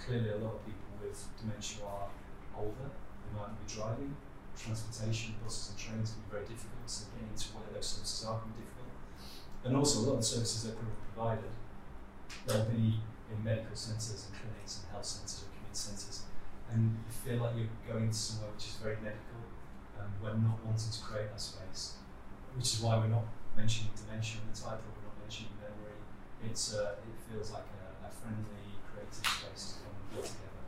[0.00, 2.08] Clearly, a lot of people with dementia are
[2.56, 2.88] older.
[2.88, 4.16] They might not be driving.
[4.56, 6.86] Transportation, buses and trains can be very difficult.
[6.86, 8.94] So getting to where those services are can be difficult.
[9.64, 11.52] And also, a lot of the services that are provided,
[12.46, 16.24] they'll be in medical centres and clinics and health centres or community centres
[16.74, 19.38] and you feel like you're going to somewhere which is very medical,
[20.00, 22.02] and we're not wanting to create that space,
[22.56, 23.24] which is why we're not
[23.56, 25.98] mentioning dementia in the title, we're not mentioning memory.
[26.48, 30.64] It's uh, it feels like a, a friendly, creative space to come and get together.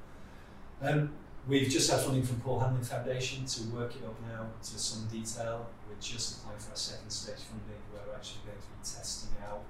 [0.82, 1.12] Um,
[1.46, 5.06] we've just had funding from Paul Hamlyn Foundation to work it up now to some
[5.08, 5.68] detail.
[5.88, 9.36] We're just applying for our second stage funding where we're actually going to be testing
[9.46, 9.62] out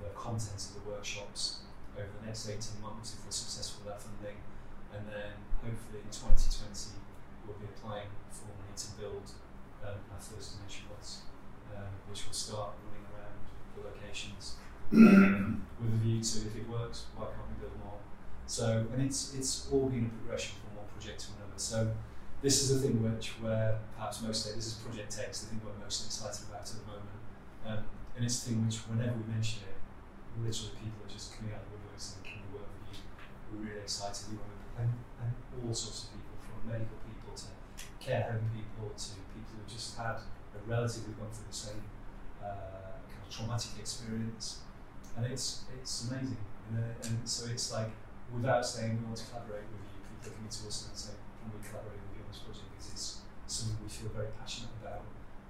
[0.00, 1.60] the content of the workshops
[1.96, 4.38] over the next 18 months if we're successful with that funding
[4.96, 6.96] and then hopefully in 2020
[7.44, 9.26] we'll be applying formally to build
[9.84, 11.22] um, our first bus,
[11.76, 13.40] um, which will start running around
[13.76, 14.56] the locations
[14.90, 17.98] with a view to if it works, why can't we build more?
[18.46, 21.58] So, and it's it's all been a progression from one project to another.
[21.58, 21.94] So,
[22.42, 25.76] this is the thing which where perhaps most this is Project X, the thing we're
[25.82, 27.20] most excited about at the moment,
[27.66, 27.80] um,
[28.16, 29.78] and it's the thing which whenever we mention it,
[30.42, 33.02] literally people are just coming out of the woodworks and can we work with you?
[33.52, 34.26] We're really excited.
[34.30, 37.50] We want to and, and all sorts of people, from medical people to
[38.00, 40.16] care home people to people who just had
[40.56, 41.82] a relative who've gone through the same
[42.40, 44.64] uh, kind of traumatic experience.
[45.16, 46.36] And it's it's amazing.
[46.70, 47.90] And, uh, and so it's like,
[48.32, 51.50] without saying we want to collaborate with you, people coming to us and say, can
[51.50, 52.70] we collaborate with you on this project?
[52.70, 53.06] Because it's
[53.50, 55.02] something we feel very passionate about.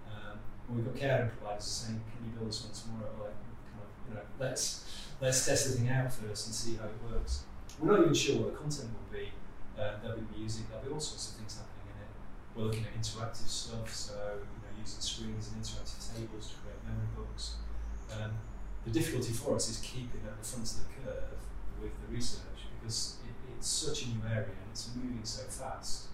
[0.08, 0.40] Um,
[0.72, 3.12] we've got care providers saying, can you build us one tomorrow?
[3.20, 3.36] Like,
[3.68, 4.88] kind of, you know, let's
[5.20, 7.44] let's test the thing out first and see how it works.
[7.76, 9.28] We're not even sure what the content will be
[9.76, 10.64] uh, that we'll be using.
[10.68, 12.12] There'll be all sorts of things happening in it.
[12.56, 16.80] We're looking at interactive stuff, so you know, using screens and interactive tables to create
[16.88, 17.60] memory books.
[18.08, 18.40] Um,
[18.84, 21.38] the difficulty for us is keeping at the front of the curve
[21.82, 26.06] with the research because it, it's such a new area and it's moving so fast.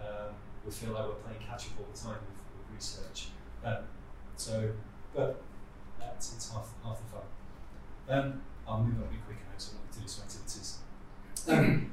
[0.00, 3.28] Um, we feel like we're playing catch up all the time with, with research.
[3.64, 3.84] Um,
[4.36, 4.70] so,
[5.14, 5.40] but
[5.98, 7.22] that's it's half half the fun.
[8.08, 10.78] Um, I'll move on a bit quicker now, so I'm going to do some activities.
[11.48, 11.92] Um,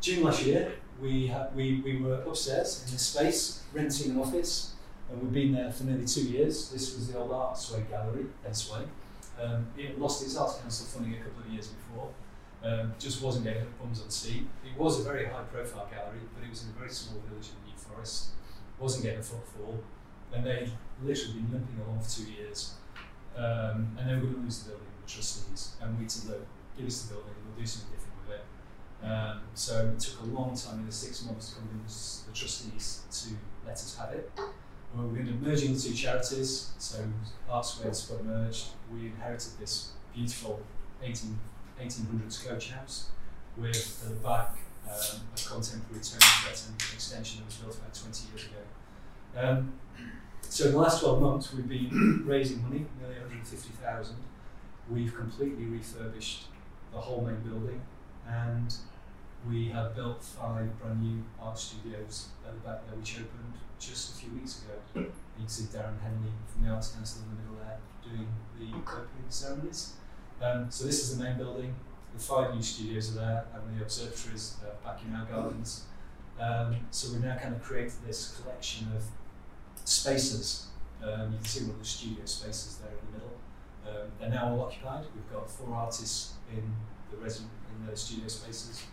[0.00, 4.74] June last year, we, ha- we, we were upstairs in this space, renting an office,
[5.10, 6.70] and we've been there for nearly two years.
[6.70, 8.82] This was the old Artsway Gallery, Sway.
[9.40, 12.10] Um, it lost its Arts Council funding a couple of years before.
[12.62, 14.46] Um, just wasn't getting the bums on seat.
[14.64, 17.50] It was a very high profile gallery, but it was in a very small village
[17.50, 18.30] in the New Forest.
[18.80, 19.78] Wasn't getting a footfall,
[20.32, 20.70] and they'd
[21.02, 22.74] literally been limping along for two years.
[23.36, 25.76] Um, and they were going to lose the building, the trustees.
[25.80, 26.46] And we said, look,
[26.76, 29.06] give us the building, we'll do something different with it.
[29.06, 33.02] Um, so it took a long time, in the six months, to convince the trustees
[33.12, 34.32] to let us have it.
[34.96, 37.04] We were going to merge into two charities, so
[37.48, 38.68] Artsway and Spud merged.
[38.92, 40.60] We inherited this beautiful
[41.02, 41.38] 18,
[41.80, 43.08] 1800s coach house
[43.56, 48.46] with at the back um, a contemporary Breton extension that was built about 20 years
[48.46, 48.62] ago.
[49.36, 49.72] Um,
[50.40, 54.16] so in the last 12 months, we've been raising money, nearly 150,000.
[54.90, 56.44] We've completely refurbished
[56.92, 57.82] the whole main building,
[58.26, 58.74] and
[59.46, 64.14] we have built five brand new art studios at the back there, which opened just
[64.14, 64.74] a few weeks ago.
[64.94, 68.76] You can see Darren Henley from the Arts Council in the middle there doing the
[68.76, 69.94] opening ceremonies.
[70.42, 71.74] Um, so this is the main building.
[72.14, 75.84] The five new studios are there, and the observatories uh, back in our gardens.
[76.40, 79.02] Um, so we've now kind of created this collection of
[79.84, 80.68] spaces.
[81.02, 83.36] Um, you can see one of the studio spaces there in the middle.
[83.86, 85.04] Um, they're now all occupied.
[85.14, 86.62] We've got four artists in
[87.10, 88.84] the resident in the studio spaces,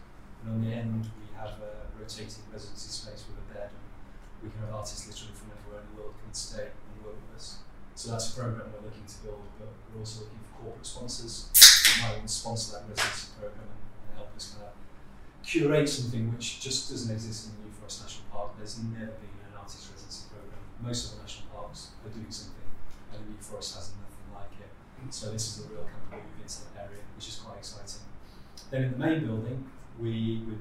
[0.45, 3.73] and on the end we have a rotating residency space with a bed,
[4.45, 7.17] we can have artists literally from everywhere in the world come and stay and work
[7.17, 7.65] with us.
[7.97, 11.49] So that's a program we're looking to build, but we're also looking for corporate sponsors
[11.49, 14.75] who might want to sponsor that residency program and, and help us kind of
[15.41, 18.53] curate something which just doesn't exist in the New Forest National Park.
[18.61, 20.61] There's never been an artist residency program.
[20.85, 22.69] Most of the national parks are doing something,
[23.13, 24.69] and the New Forest has nothing like it.
[25.09, 28.05] So this is a real kind of move into that area, which is quite exciting.
[28.69, 30.53] Then in the main building, we, we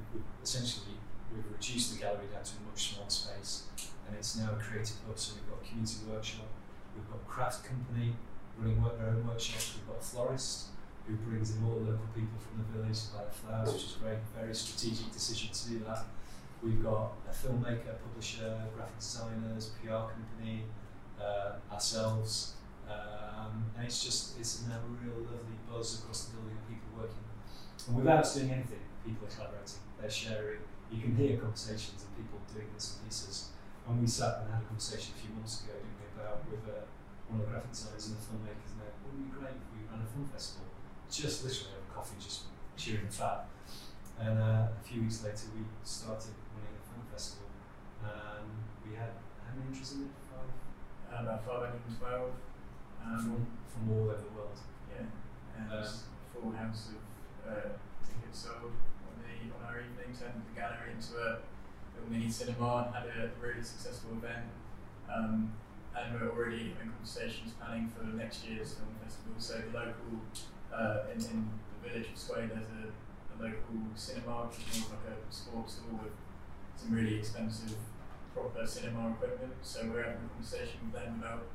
[0.42, 0.94] essentially
[1.34, 3.64] we've reduced the gallery down to a much smaller space,
[4.06, 5.18] and it's now a creative hub.
[5.18, 6.46] So we've got a community workshop,
[6.94, 8.14] we've got a craft company,
[8.58, 9.74] running work, their own workshops.
[9.76, 10.68] We've got a florist
[11.06, 13.84] who brings in all the local people from the village to buy the flowers, which
[13.84, 14.18] is great.
[14.34, 16.04] Very strategic decision to do that.
[16.62, 20.64] We've got a filmmaker, publisher, graphic designers, PR company,
[21.20, 22.54] uh, ourselves,
[22.88, 27.24] um, and it's just it's a real lovely buzz across the building of people working.
[27.86, 30.62] And without us doing anything, people are collaborating, they're sharing.
[30.90, 33.50] You can hear conversations and people doing bits and pieces.
[33.84, 36.64] And we sat and had a conversation a few months ago, didn't we, about with
[36.64, 36.88] uh,
[37.28, 38.72] one of the graphic designers and the filmmakers.
[38.72, 40.68] And like, wouldn't it be great if we ran a film festival?
[41.12, 42.48] Just literally over coffee, just
[42.80, 43.44] cheering the fat.
[44.16, 47.48] And uh, a few weeks later, we started running a film festival.
[48.04, 48.48] And
[48.86, 49.12] we had
[49.44, 50.12] how many entries in it?
[50.32, 50.48] Five
[51.12, 52.30] Um, about 512.
[53.04, 54.56] Um, from from all over the world.
[54.88, 55.04] yeah,
[55.58, 55.84] and Um, a
[56.32, 57.02] full house of
[57.44, 57.68] uh,
[58.06, 58.72] tickets sold
[59.52, 60.16] on our evening.
[60.16, 61.42] Turned the gallery into a
[61.94, 62.92] little mini cinema.
[62.94, 64.46] And had a really successful event.
[65.12, 65.52] Um,
[65.96, 69.34] and we're already in conversations planning for next year's film festival.
[69.38, 70.22] So the local
[70.74, 71.48] uh, in, in
[71.82, 75.78] the village of Sway, there's a, a local cinema, which is more like a sports
[75.78, 76.12] hall with
[76.76, 77.76] some really expensive
[78.34, 79.54] proper cinema equipment.
[79.62, 81.46] So we're having a conversation with them about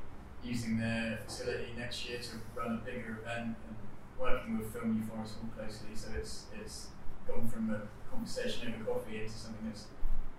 [0.43, 3.75] using their facility next year to run a bigger event and
[4.17, 5.91] working with Film New Forest more closely.
[5.95, 6.87] So it's it's
[7.29, 9.85] gone from a conversation over coffee into something that's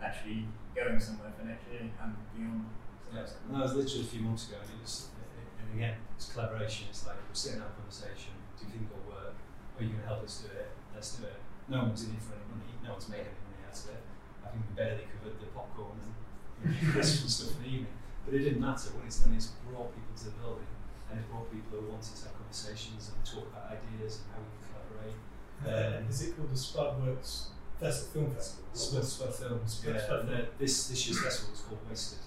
[0.03, 2.66] actually going somewhere for next year and beyond.
[3.11, 5.11] So Yeah, and that was literally a few months ago, and it was,
[5.59, 6.87] and again, it's collaboration.
[6.90, 8.35] It's like we're sitting having a conversation.
[8.59, 9.35] Do you think it'll work?
[9.35, 10.70] Are you going to help us do it?
[10.94, 11.40] Let's do it.
[11.70, 12.70] No one's in it for any money.
[12.83, 14.03] No one's made any money out of it.
[14.44, 16.12] I think we barely covered the popcorn and
[16.61, 17.96] you know, crisps and stuff in the evening.
[18.26, 18.92] But it didn't matter.
[18.94, 20.70] What it's done is brought people to the building,
[21.09, 24.38] and it's brought people who wanted to have conversations and talk about ideas and how
[24.44, 25.18] we can collaborate.
[25.66, 28.64] Um, is it called the Spudworks Fest- Film Festival?
[28.73, 29.85] Spud, Spud Films.
[29.87, 32.18] Yeah, Spud uh, this this year's festival was called Wasted.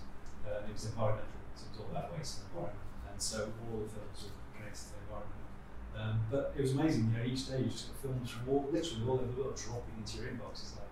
[0.45, 2.83] Uh, and it was environmental, so it was all about waste and the environment.
[3.09, 3.37] And so
[3.71, 5.43] all the films were connected to the environment.
[5.95, 7.09] Um, but it was amazing.
[7.09, 9.55] You know, each day you just got films from all, literally all over the world
[9.57, 10.61] dropping into your inbox.
[10.61, 10.91] It's like,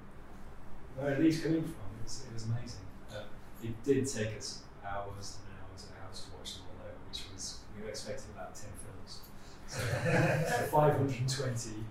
[0.98, 1.90] where are these coming from?
[2.00, 2.86] It was, it was amazing.
[3.12, 3.28] Um,
[3.62, 7.22] it did take us hours and hours and hours to watch them all though, which
[7.34, 9.22] was we were expecting about ten films.
[9.68, 9.80] So,
[10.48, 11.86] so 520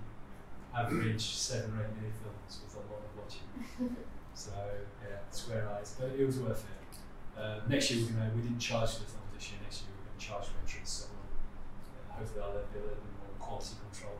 [0.74, 3.96] average seven or eight minute films with a lot of watching.
[4.32, 4.52] So
[5.02, 7.38] yeah, square eyes, but it was worth it.
[7.38, 9.60] Uh, next year we're gonna we didn't charge for the films this year.
[9.62, 11.28] Next year we're going to charge for entrance, so we'll,
[12.08, 14.16] uh, hopefully I'll be a little bit more quality control.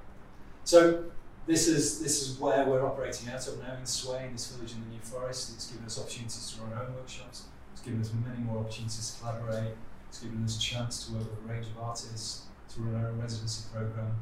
[0.65, 1.05] So
[1.47, 4.73] this is this is where we're operating out of now in Sway, in this village
[4.73, 5.53] in the New Forest.
[5.55, 7.45] It's given us opportunities to run our own workshops.
[7.73, 9.73] It's given us many more opportunities to collaborate.
[10.09, 13.09] It's given us a chance to work with a range of artists, to run our
[13.11, 14.17] own residency program,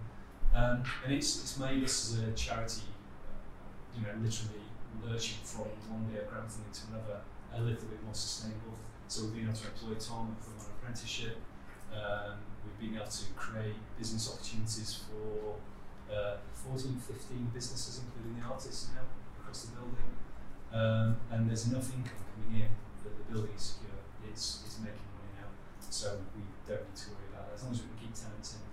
[0.59, 4.67] um, and it's it's made us as a charity, uh, you know, literally
[5.07, 7.23] lurching from one day of grant funding to another,
[7.55, 8.75] a little bit more sustainable.
[9.07, 11.39] So we've been able to employ Tom and put him on an apprenticeship.
[11.95, 15.63] Um, we've been able to create business opportunities for
[16.11, 19.07] uh, 14, 15 businesses, including the artists now
[19.39, 20.11] across the building.
[20.75, 22.73] Um, and there's enough income coming in
[23.07, 24.03] that the building is secure.
[24.27, 25.55] It's, it's making money now.
[25.87, 27.55] So we don't need to worry about that.
[27.55, 28.69] As long as we can keep tenants in.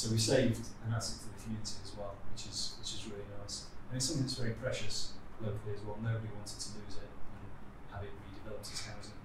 [0.00, 3.28] So we saved an asset for the community as well, which is, which is really
[3.36, 3.68] nice.
[3.92, 5.12] And it's something that's very precious
[5.44, 6.00] locally as well.
[6.00, 7.44] Nobody wanted to lose it and
[7.92, 9.20] have it redeveloped as housing.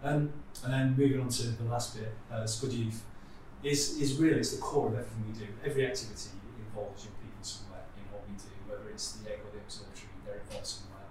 [0.00, 0.32] Um,
[0.64, 3.04] and then moving on to the last bit, uh, Spud Youth
[3.62, 5.52] is, is really it's the core of everything we do.
[5.60, 9.52] Every activity involves young people somewhere in what we do, whether it's the egg or
[9.52, 11.04] the observatory, they're involved somewhere.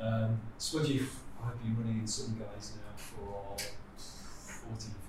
[0.00, 5.01] Um, Spud Youth, I've been running in Sun Guys now for 14, years.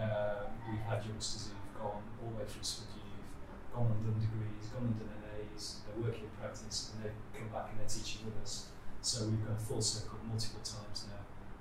[0.00, 3.28] Um, we've had youngsters who've gone all the way through Spud Youth,
[3.68, 7.52] gone and done degrees, gone and done NAs, they're working in practice, and they've come
[7.52, 8.72] back and they're teaching with us.
[9.04, 11.20] So we've gone full circle multiple times now.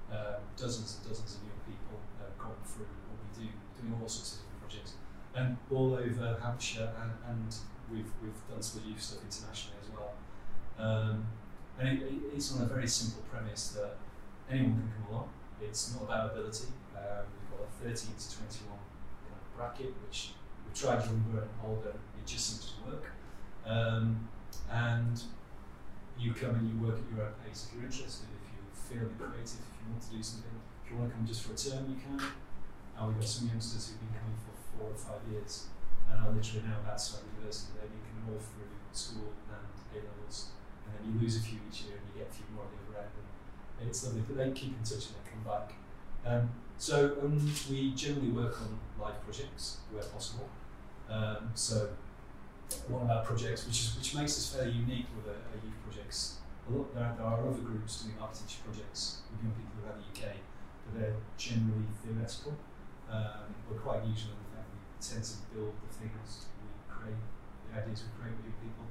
[0.10, 4.08] Um, dozens and dozens of young people have gone through what we do, doing all
[4.08, 4.92] sorts of different projects,
[5.36, 7.52] and all over Hampshire, and, and
[7.92, 10.16] we've we've done some youth stuff internationally as well.
[10.80, 11.28] Um,
[11.78, 14.00] and it, it's on a very simple premise that
[14.50, 15.30] anyone can come along.
[15.62, 16.72] It's not about ability.
[16.96, 17.28] Um,
[17.60, 18.28] we've a 13 to
[18.64, 18.80] 21
[19.28, 20.34] kind of bracket, which
[20.64, 21.96] we tried younger and older.
[22.18, 23.06] It just seems to work.
[23.66, 24.28] Um,
[24.72, 25.22] and
[26.18, 29.08] you come and you work at your own pace if you're interested, if you feel
[29.16, 30.56] creative, if you want to do something.
[30.84, 32.18] If you want to come just for a term, you can.
[32.18, 35.70] And we've got some youngsters who've been coming for four or five years
[36.10, 37.78] and are literally now about to start university.
[37.78, 41.62] They've been coming all through school and A levels, and then you lose a few
[41.70, 43.16] each year and you get a few more at the other end.
[43.80, 45.78] And it's lovely, but they keep in touch and they come back.
[46.26, 50.50] Um, so um, we generally work on live projects where possible.
[51.10, 51.90] Um, so
[52.88, 56.38] one of our projects, which is which makes us fairly unique with our, youth projects.
[56.70, 60.38] Lot, there, there are other groups doing architecture projects with young people around the UK,
[60.86, 62.54] but they're generally theoretical.
[63.10, 67.18] Um, we're quite unusual in the fact we tend to build the things we create,
[67.66, 68.86] the ideas we create with young people.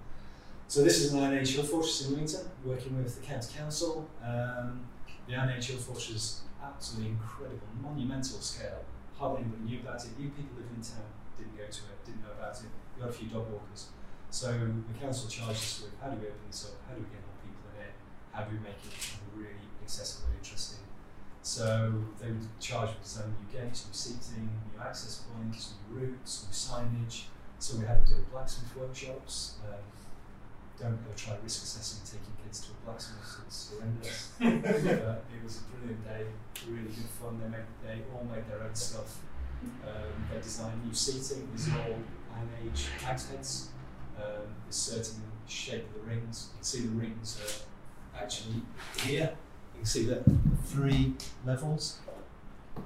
[0.66, 4.10] So this is an hill fortress in Lymington, working with the county council.
[4.18, 4.84] Um,
[5.28, 8.84] the hill fortress, absolutely incredible, monumental scale.
[9.16, 10.18] Hardly anybody knew about it.
[10.18, 12.70] New people living in town didn't go to it, didn't know about it.
[12.94, 13.88] We got a few dog walkers.
[14.30, 17.08] So the council charged us with how do we open this up, how do we
[17.08, 17.94] get more people in it,
[18.30, 18.94] how do we make it
[19.34, 20.84] really accessible and interesting.
[21.42, 26.44] So they would charge with designing new gates, new seating, new access points, new routes,
[26.44, 27.32] new signage.
[27.58, 29.56] So we had to do blacksmith workshops.
[29.64, 29.80] Um,
[30.80, 34.28] don't go try risk assessing taking kids to a blacksmith, it's horrendous.
[34.38, 36.24] but it was a brilliant day,
[36.68, 37.40] really good fun.
[37.40, 39.18] They made they all made their own stuff.
[39.84, 41.98] Um, they designed new seating, these are all
[42.36, 43.68] Iron Age axe heads.
[44.16, 46.48] Um, there's certain shape of the rings.
[46.50, 48.62] You can see the rings are actually
[49.02, 49.32] here.
[49.74, 50.22] You can see the
[50.64, 51.14] three
[51.44, 51.98] levels.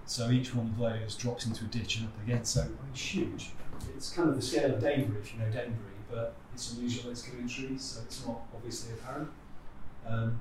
[0.06, 2.44] So each one of those drops into a ditch and up again.
[2.44, 3.50] So it's huge.
[3.94, 7.10] It's kind of the scale of Danebury, if you know Danebury, but it's unusual.
[7.10, 9.30] It's so it's not obviously apparent.
[10.06, 10.40] Um,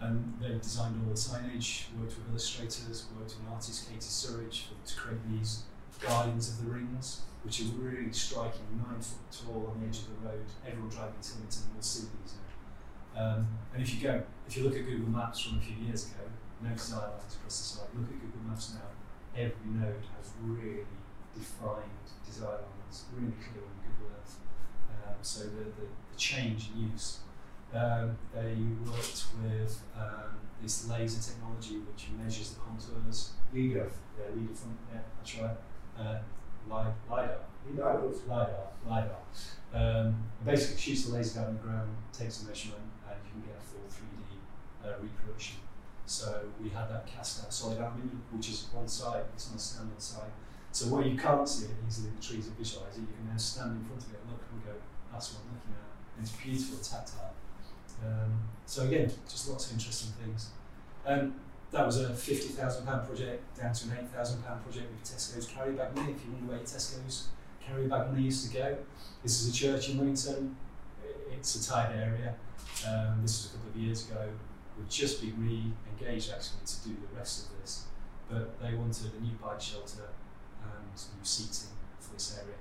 [0.00, 4.64] and they designed all the signage, worked with illustrators, worked with an artist, Katie Surridge,
[4.84, 5.64] to create these
[6.00, 10.08] guardians of the rings, which are really striking, nine foot tall on the edge of
[10.08, 10.44] the road.
[10.66, 13.20] Everyone driving to Tillington will see these now.
[13.20, 16.06] Um, and if you go, if you look at Google Maps from a few years
[16.06, 16.28] ago,
[16.62, 17.88] no design lines across the site.
[17.96, 18.88] Look at Google Maps now.
[19.34, 20.84] Every node has really
[21.34, 23.64] defined design lines, really clear
[24.04, 27.20] on Um, so the, the, the change in use
[27.74, 33.32] um, they worked with um, this laser technology which measures the contours.
[33.52, 33.90] LIDAR.
[34.18, 35.56] Yeah, LIDAR from, yeah, that's right.
[35.98, 36.18] Uh,
[36.68, 36.94] LIDAR.
[37.10, 37.38] LIDAR.
[38.28, 38.66] LIDAR.
[38.88, 39.16] LIDAR.
[39.74, 43.58] Um, basically shoots the laser down the ground, takes a measurement, and you can get
[43.58, 45.58] a full 3D uh, reproduction.
[46.06, 49.60] So we had that cast out solid aluminium, which is one side, it's not a
[49.60, 50.30] standard side.
[50.76, 53.38] So where you can't see it easily, the trees are visualize it, you can then
[53.38, 54.72] stand in front of it and look and go,
[55.10, 55.88] that's what I'm looking at.
[56.12, 57.32] And it's beautiful, tactile.
[58.04, 60.50] Um, so again, just lots of interesting things.
[61.06, 61.40] Um,
[61.72, 65.02] that was a fifty thousand pound project down to an eight thousand pound project with
[65.02, 66.12] Tesco's carry bag money.
[66.12, 67.28] If you wonder where Tesco's
[67.66, 68.76] carry bag money used to go,
[69.22, 70.56] this is a church in Wellington.
[71.32, 72.34] It's a tight area.
[72.86, 74.28] Um, this was a couple of years ago.
[74.76, 77.84] We've just been re-engaged actually to do the rest of this,
[78.28, 80.12] but they wanted a new bike shelter
[80.66, 82.56] new seating for this area,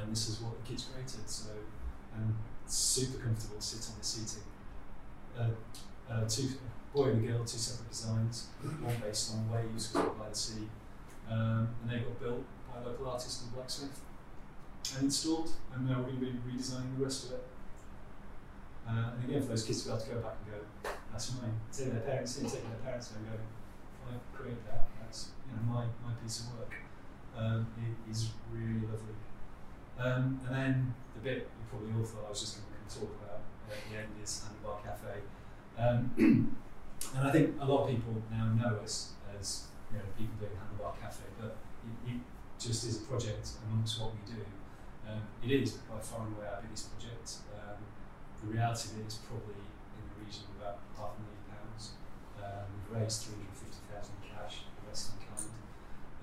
[0.00, 1.28] and this is what the kids created.
[1.28, 1.50] So,
[2.14, 2.36] um,
[2.66, 4.44] super comfortable to sit on the seating.
[5.38, 5.50] Uh,
[6.10, 6.48] uh, two,
[6.94, 8.48] boy and a girl, two separate designs,
[8.80, 10.68] one based on waves by the sea,
[11.30, 14.00] um, and they got built by a local artist and blacksmith
[14.94, 17.44] and installed, and now we're going to be redesigning the rest of it.
[18.86, 21.32] Uh, and again, for those kids to be able to go back and go, that's
[21.40, 21.54] mine.
[21.72, 23.40] Taking their parents in, taking their parents and going,
[24.04, 24.86] I created that.
[25.00, 26.74] That's you know my, my piece of work.
[27.36, 29.18] Um, it is really lovely.
[29.98, 33.10] Um, and then the bit you probably all thought I was just going to talk
[33.22, 35.22] about at the end is Handlebar Cafe.
[35.78, 36.10] Um,
[37.16, 40.54] and I think a lot of people now know us as you know, people doing
[40.54, 41.56] Handlebar Cafe, but
[42.06, 42.20] it, it
[42.58, 44.42] just is a project amongst what we do.
[45.06, 47.44] Um, it is by far and away our biggest project.
[47.52, 47.78] Um,
[48.42, 49.60] the reality of it is probably
[49.98, 51.98] in the region of about half a million pounds.
[52.40, 55.44] Um, we've raised 350,000 cash, the rest in kind.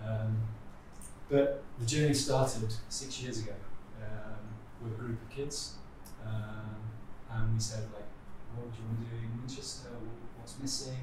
[0.02, 0.32] Um,
[1.32, 3.56] but the journey started six years ago
[4.04, 4.44] um,
[4.84, 5.76] with a group of kids,
[6.28, 6.76] um,
[7.32, 8.12] and we said like,
[8.54, 9.88] what do you want to do in Winchester?
[10.38, 11.00] What's missing?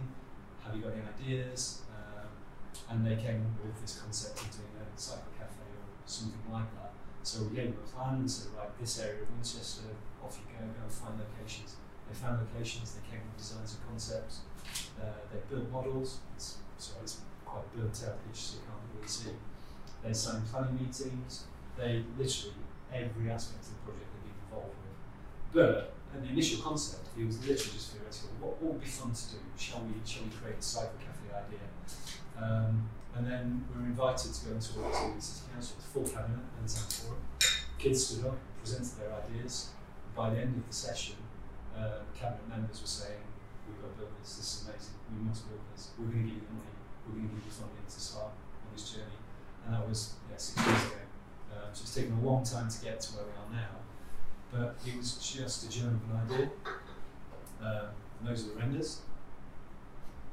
[0.63, 1.81] Have you got any ideas?
[1.89, 2.29] Um,
[2.91, 6.69] and they came up with this concept of doing a cycle cafe or something like
[6.77, 6.93] that.
[7.23, 9.89] So we gave them a plan and said, right, this area of Winchester,
[10.23, 11.77] off you go, go and find locations.
[12.05, 14.41] They found locations, they came with designs and concepts,
[15.01, 16.21] uh, they built models.
[16.37, 19.33] It's, sorry, it's quite a burnt out so you can't really see.
[20.03, 21.45] They signed planning meetings.
[21.77, 22.55] They literally
[22.93, 24.97] every aspect of the project they've been involved with.
[25.53, 28.31] But and the initial concept, it was literally just theoretical.
[28.41, 29.41] What, what would be fun to do?
[29.57, 31.65] Shall we shall we create a cycle cafe idea?
[32.39, 35.89] Um, and then we were invited to go and talk to the city council, the
[35.91, 37.23] full cabinet, and the town forum.
[37.79, 39.75] Kids stood up, presented their ideas.
[40.15, 41.17] By the end of the session,
[41.77, 43.23] uh, cabinet members were saying,
[43.67, 44.37] "We've got to build this.
[44.39, 44.97] This is amazing.
[45.13, 45.91] We must build this.
[45.99, 46.75] We're going to give you the money.
[47.05, 49.28] We're going to give you funding to start on this journey."
[49.69, 50.97] And that was yeah, six years ago.
[51.53, 53.69] Um, so it's taken a long time to get to where we are now,
[54.51, 56.51] but it was just a germ of an idea.
[57.63, 57.89] Uh,
[58.19, 59.03] and those are the renders.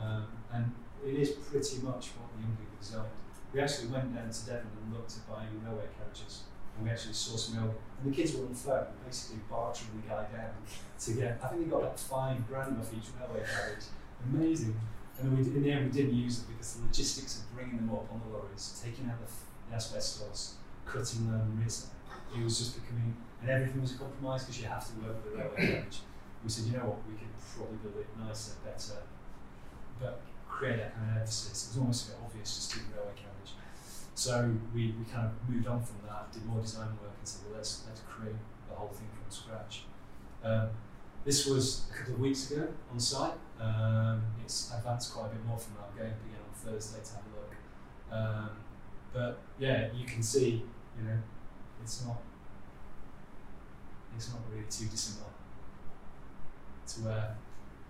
[0.00, 0.72] um, and
[1.06, 3.08] it is pretty much what the young people designed.
[3.52, 6.44] We actually went down to Devon and looked at buying railway carriages
[6.78, 7.74] and we actually saw some milk.
[8.00, 10.54] And the kids were on the phone, basically bartering the guy down
[10.98, 11.40] to get.
[11.44, 13.84] I think they got like five grand off each railway carriage.
[14.24, 14.78] Amazing.
[15.20, 17.90] And we, in the end, we didn't use it because the logistics of bringing them
[17.90, 19.30] up on the lorries, taking out the,
[19.68, 20.54] the asbestos,
[20.84, 24.92] cutting them, it was just becoming, and everything was a compromise because you have to
[25.00, 26.00] work with the railway carriage.
[26.44, 29.02] We said, you know what, we could probably build it nicer, better,
[30.00, 31.66] but create that kind of emphasis.
[31.66, 33.52] It was almost a bit obvious just to do the railway carriage.
[34.14, 37.42] So we, we kind of moved on from that, did more design work, and said,
[37.46, 38.38] well, let's, let's create
[38.68, 39.82] the whole thing from scratch.
[40.44, 40.70] Um,
[41.24, 43.34] this was a couple of weeks ago on site.
[43.60, 45.90] Um, it's advanced quite a bit more from that.
[45.90, 47.54] I'm going again on Thursday to have a look.
[48.10, 48.50] Um,
[49.12, 50.62] but yeah, you can see,
[50.96, 51.18] you know,
[51.82, 52.18] it's not
[54.14, 55.30] it's not really too dissimilar
[56.86, 57.36] to where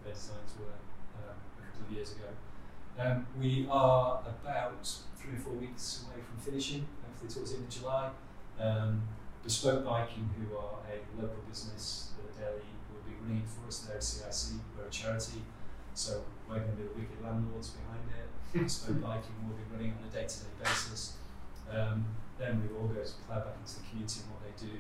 [0.05, 0.77] their designs were
[1.17, 2.29] um, a couple of years ago.
[2.99, 7.67] Um, we are about three or four weeks away from finishing, hopefully towards the end
[7.67, 8.11] of July.
[8.61, 9.03] Um,
[9.43, 13.89] Bespoke Biking, who are a local business that Delhi will be running for us.
[13.89, 15.43] They're CIC, we're a charity,
[15.99, 18.31] so we're going to be the wicked landlords behind it.
[18.55, 21.19] Bespoke Biking will be running on a day to day basis.
[21.67, 22.07] Um,
[22.39, 24.79] then we all go to plough back into the community and what they do.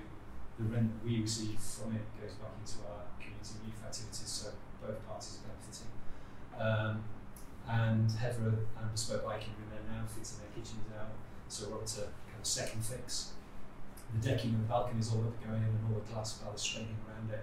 [0.62, 4.54] The rent that we receive from it goes back into our community youth activities, so
[4.78, 5.90] both parties are benefiting.
[6.54, 6.94] Um,
[7.66, 11.18] and Heather and Bespoke Biking are in there now, fitting their kitchens out,
[11.50, 13.34] so we're up to kind of second fix.
[14.14, 16.94] The decking and the balcony is all up going in and all the glass balustrade
[17.10, 17.42] around it.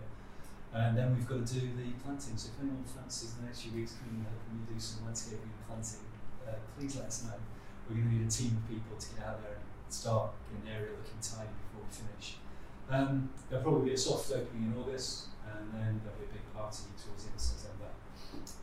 [0.75, 2.35] And then we've got to do the planting.
[2.35, 5.47] So if anyone fancies the next few weeks coming and helping me do some landscaping
[5.47, 6.03] and planting,
[6.43, 7.39] uh, please let us know.
[7.87, 10.67] We're going to need a team of people to get out there and start getting
[10.67, 12.43] the area looking tidy before we finish.
[12.91, 16.45] Um, there'll probably be a soft opening in August, and then there'll be a big
[16.51, 17.89] party towards the end of September.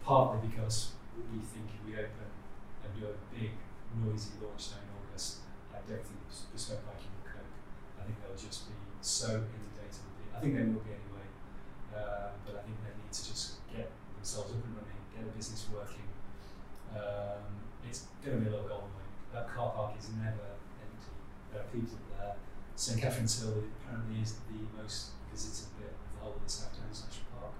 [0.05, 0.93] Partly because
[1.33, 2.29] we think if we open
[2.85, 3.57] and do a big,
[4.05, 7.53] noisy launch day in August, I don't think Bespoke Biking will cope.
[7.97, 10.31] I think they'll just be so inundated with it.
[10.37, 10.93] I think they will be
[11.95, 15.35] uh, but I think they need to just get themselves up and running, get the
[15.37, 16.09] business working.
[16.93, 19.13] Um, it's going to be a little golden line.
[19.33, 21.13] That car park is never empty.
[21.53, 22.37] there are people there.
[22.77, 26.73] St Catherine's Hill apparently is the most visited bit of the whole of the South
[26.77, 27.55] Downs National Park.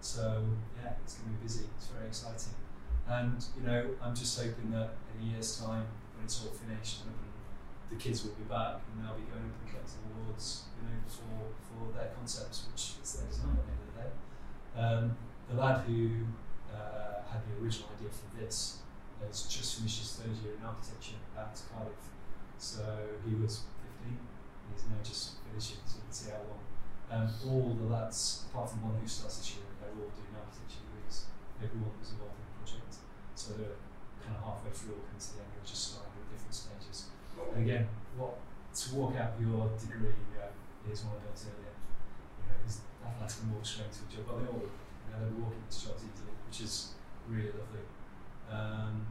[0.00, 0.44] So
[0.80, 1.64] yeah, it's going to be busy.
[1.76, 2.56] It's very exciting.
[3.08, 7.04] And you know, I'm just hoping that in a year's time, when it's all finished,
[7.90, 10.96] the kids will be back and they'll be going up and collecting awards, you know,
[11.08, 14.10] for, for their concepts, which is their design at the end of the day.
[14.76, 15.04] Um,
[15.48, 16.28] the lad who
[16.68, 18.84] uh, had the original idea for this
[19.24, 22.08] has just finished his third year in architecture at Cardiff
[22.58, 22.82] so
[23.22, 23.62] he was
[24.02, 24.18] 15,
[24.74, 26.62] he's now just finishing, so you can see how long.
[27.08, 30.82] Um, all the lads, apart from one who starts this year, they're all doing architecture
[30.90, 31.30] degrees.
[31.62, 32.92] Everyone was involved in the project.
[33.38, 33.78] So they're
[34.20, 37.14] kind of halfway through or to the end, we're just starting at different stages.
[37.56, 38.38] Again, what
[38.74, 40.46] to walk out your degree and go,
[40.86, 41.74] here's one I built earlier.
[42.38, 42.58] You know,
[43.20, 44.24] that's going to walk straight into a job.
[44.28, 46.94] But they all, you know, they're walking into jobs easily, which is
[47.28, 47.84] really lovely.
[48.50, 49.06] Um,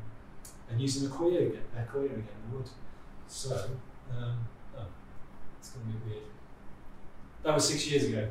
[0.70, 2.70] and using Accoya again, Accoya again, in the wood.
[3.28, 3.56] So,
[4.12, 4.48] um,
[4.78, 4.88] oh,
[5.60, 6.24] it's going to be weird.
[7.44, 8.28] That was six years ago.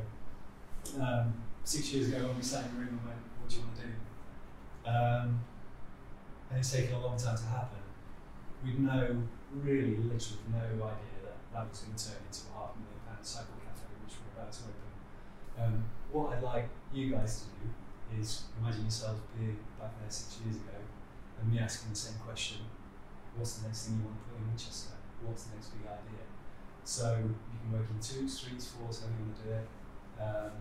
[0.99, 1.33] Um,
[1.63, 3.75] six years ago when we sat in the room and went, what do you want
[3.75, 3.93] to do?
[4.89, 5.39] Um,
[6.49, 7.79] and it's taken a long time to happen.
[8.63, 9.23] We'd no,
[9.53, 13.23] really, literally no idea that that was going to turn into a half million pound
[13.23, 14.91] cycle cafe, which we're about to open.
[15.57, 15.75] Um,
[16.11, 17.65] what I'd like you guys to do
[18.19, 20.79] is imagine yourselves being back there six years ago
[21.39, 22.61] and me asking the same question
[23.37, 24.97] what's the next thing you want to put in Winchester?
[25.21, 26.25] What's the next big idea?
[26.83, 29.67] So you can work in twos, threes, fours, however you want to do it.
[30.17, 30.53] Um,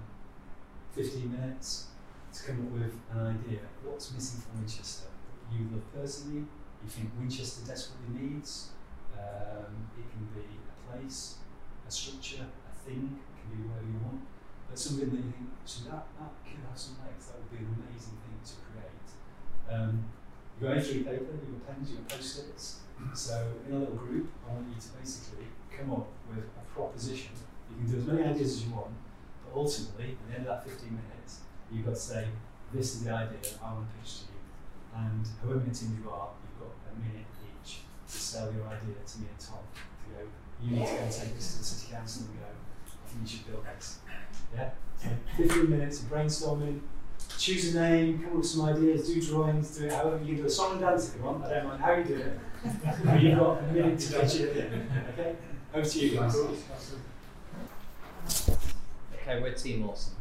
[0.93, 1.89] 15 minutes
[2.33, 3.61] to come up with an idea.
[3.85, 5.09] What's missing from Winchester?
[5.53, 6.45] You love personally,
[6.85, 8.76] you think Winchester desperately needs.
[9.17, 11.41] Um, it can be a place,
[11.87, 14.23] a structure, a thing, it can be whatever you want.
[14.69, 17.65] But something that you think, so that, that could have some legs, that would be
[17.65, 19.09] an amazing thing to create.
[19.71, 20.05] Um,
[20.59, 22.81] You've got A3 paper, got pens, got post-its.
[23.13, 27.33] So in a little group, I want you to basically come up with a proposition.
[27.69, 28.97] You can do as many ideas as you want,
[29.45, 31.41] but ultimately, at the end of that 15 minutes,
[31.71, 32.29] you've got to say,
[32.73, 34.41] this is the idea I want to pitch to you.
[34.97, 37.29] And however many teams you are, you've got a minute
[38.17, 39.59] to sell your idea to me and Tom.
[39.77, 40.29] To go,
[40.63, 43.23] you need to go and take this to the city council and go, I think
[43.23, 43.99] you should build this.
[44.55, 44.71] Yeah?
[44.97, 46.81] So 15 minutes of brainstorming,
[47.39, 50.37] choose a name, come up with some ideas, do drawings, do it however you can
[50.37, 51.45] do a song and dance if you want.
[51.45, 52.39] I don't mind how you do it.
[53.05, 54.91] but you've got a minute to pitch it in.
[55.13, 55.37] Okay?
[55.75, 56.37] Over to you guys.
[59.15, 60.15] Okay, we're Team Awesome.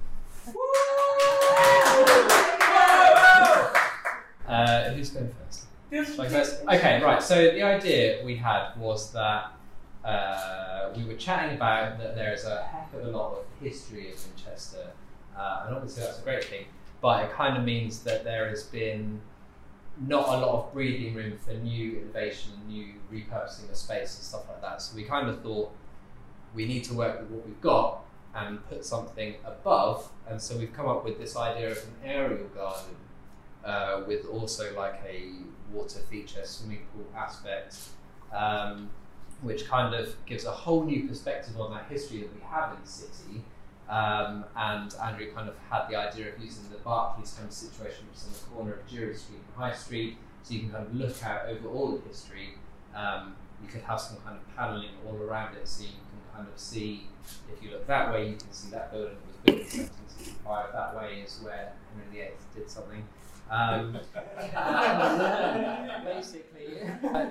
[4.47, 5.64] Uh, who's going first?
[6.67, 7.23] Okay, right.
[7.23, 9.51] So the idea we had was that
[10.03, 14.11] uh, we were chatting about that there is a heck of a lot of history
[14.11, 14.91] of Winchester,
[15.37, 16.65] uh, and obviously that's a great thing,
[17.01, 19.21] but it kind of means that there has been
[20.07, 24.23] not a lot of breathing room for new innovation and new repurposing of space and
[24.25, 24.81] stuff like that.
[24.81, 25.71] So we kind of thought
[26.53, 28.01] we need to work with what we've got
[28.33, 30.09] and put something above.
[30.27, 32.95] And so we've come up with this idea of an aerial garden
[33.63, 35.29] uh, with also like a
[35.71, 37.77] water feature, swimming pool aspect,
[38.33, 38.89] um,
[39.41, 42.81] which kind of gives a whole new perspective on that history that we have in
[42.83, 43.43] the city.
[43.87, 48.05] Um, and Andrew kind of had the idea of using the Barclays kind of situation,
[48.09, 50.87] which is on the corner of Jewry Street and High Street, so you can kind
[50.87, 52.55] of look out over all the history.
[52.95, 56.47] Um, you could have some kind of panelling all around it, so you can kind
[56.51, 57.07] of see,
[57.51, 60.73] if you look that way, you can see that building was built in 1765.
[60.73, 63.03] That way is where Henry VIII did something.
[63.49, 63.93] Um,
[66.05, 66.79] basically,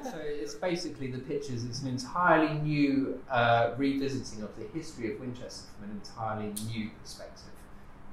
[0.03, 1.65] so it's basically the pictures.
[1.65, 6.91] It's an entirely new uh, revisiting of the history of Winchester from an entirely new
[7.03, 7.53] perspective,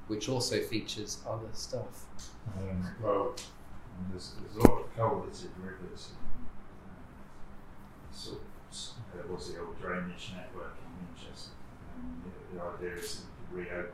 [0.08, 2.06] which also features other stuff.
[2.58, 3.36] Um, well,
[4.10, 6.10] there's, there's a lot of culverted rivers.
[6.10, 6.46] And,
[8.10, 11.52] uh, sort of, uh, what's the old drainage network in Winchester?
[11.98, 13.94] Um, the, the idea is to reopen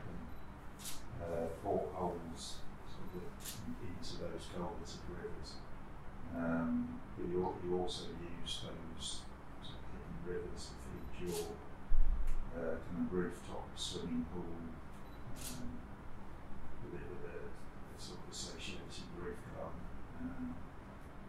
[1.20, 2.56] uh, portholes
[2.88, 3.22] sort of
[4.18, 5.50] those culverted rivers.
[6.36, 9.22] Um, but you, you also use those
[9.62, 11.54] hidden rivers to feed your
[12.54, 15.70] uh, kind of rooftop swimming pool um,
[16.84, 19.82] with, it, with a, a sort of associated roof garden,
[20.20, 20.54] um,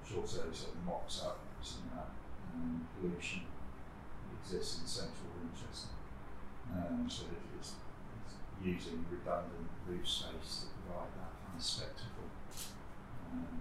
[0.01, 2.11] which also sort of mops up some of that
[2.55, 5.93] um, pollution that exists in central Winchester.
[6.73, 7.23] Um, so
[7.57, 7.73] it's,
[8.25, 12.29] it's using redundant roof space to provide that kind of spectacle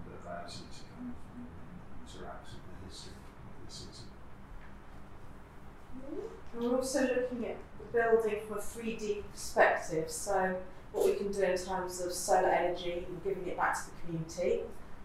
[0.05, 1.51] that allows you to kind of you know,
[2.03, 4.07] interact with the history of the city.
[6.53, 10.09] And we're also looking at the building from a 3D perspective.
[10.09, 10.57] So
[10.91, 14.01] what we can do in terms of solar energy and giving it back to the
[14.01, 14.61] community,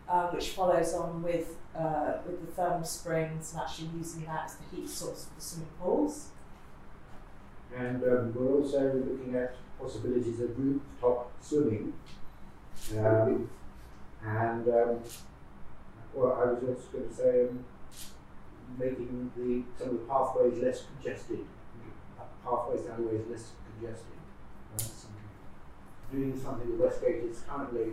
[0.08, 4.56] um, which follows on with uh, with the thermal springs and actually using that as
[4.56, 6.28] the heat source for the swimming pools.
[7.76, 11.92] And um, we're also looking at possibilities of rooftop swimming.
[12.96, 13.50] Um,
[14.26, 14.98] and um,
[16.14, 17.64] well, I was also going to say um,
[18.78, 21.40] making the some of the pathways less congested,
[22.44, 24.10] pathways the ways less congested.
[26.12, 27.92] Doing something that Westgate is currently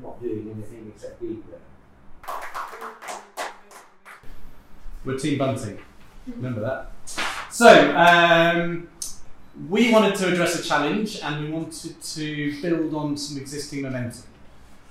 [0.00, 1.58] not doing anything except being there.
[5.04, 5.78] We're Team Bunting.
[6.26, 6.92] Remember that?
[7.50, 8.88] So, um,
[9.68, 14.22] we wanted to address a challenge and we wanted to build on some existing momentum.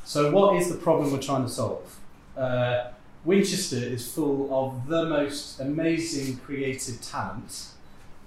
[0.04, 2.00] So, what is the problem we're trying to solve?
[2.36, 2.92] Uh,
[3.24, 7.68] Winchester is full of the most amazing creative talent,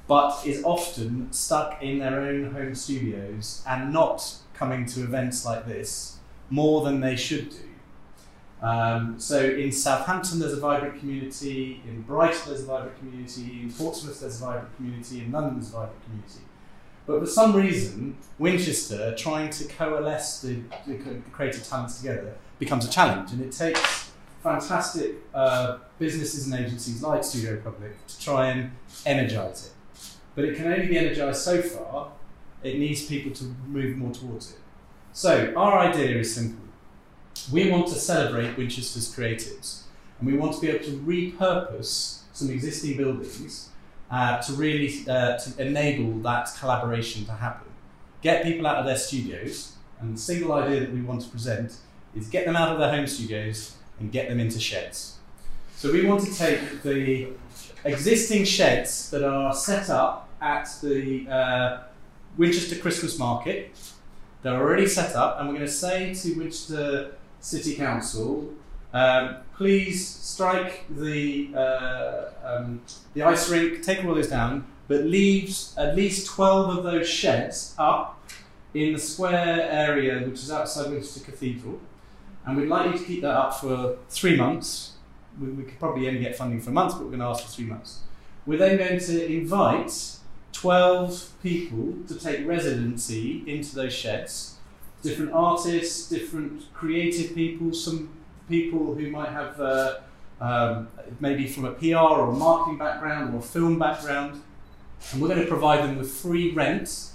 [0.06, 5.66] but is often stuck in their own home studios and not coming to events like
[5.66, 6.18] this
[6.48, 7.56] more than they should do.
[8.62, 13.72] Um, so in Southampton there's a vibrant community, in Brighton there's a vibrant community, in
[13.72, 16.40] Portsmouth there's a vibrant community, in London there's a vibrant community.
[17.06, 20.98] But for some reason, Winchester trying to coalesce the, the
[21.32, 24.10] creative talents together becomes a challenge, and it takes
[24.42, 28.70] fantastic uh, businesses and agencies like Studio Public to try and
[29.04, 29.72] energise it.
[30.34, 32.12] But it can only be energised so far.
[32.62, 34.58] It needs people to move more towards it.
[35.12, 36.64] So our idea is simple.
[37.52, 39.82] We want to celebrate Winchester's creatives,
[40.18, 43.68] and we want to be able to repurpose some existing buildings
[44.14, 47.66] uh, to really uh, to enable that collaboration to happen.
[48.22, 51.78] Get people out of their studios, and the single idea that we want to present
[52.14, 55.18] is get them out of their home studios and get them into sheds.
[55.74, 57.30] So we want to take the
[57.84, 61.78] existing sheds that are set up at the uh,
[62.36, 63.76] Winchester Christmas Market.
[64.42, 68.52] They're already set up, and we're going to say to Winchester City Council,
[68.94, 72.80] um, please strike the uh, um,
[73.12, 77.74] the ice rink, take all those down, but leaves at least twelve of those sheds
[77.76, 78.22] up
[78.72, 81.80] in the square area which is outside Winchester Cathedral,
[82.46, 84.92] and we'd like you to keep that up for three months.
[85.40, 87.44] We, we could probably only get funding for a month, but we're going to ask
[87.44, 88.00] for three months.
[88.46, 90.18] We're then going to invite
[90.52, 94.58] 12 people to take residency into those sheds.
[95.02, 98.10] Different artists, different creative people, some
[98.48, 99.96] people who might have uh,
[100.40, 100.88] um,
[101.20, 104.42] maybe from a PR or a marketing background or a film background.
[105.12, 107.10] And we're going to provide them with free rent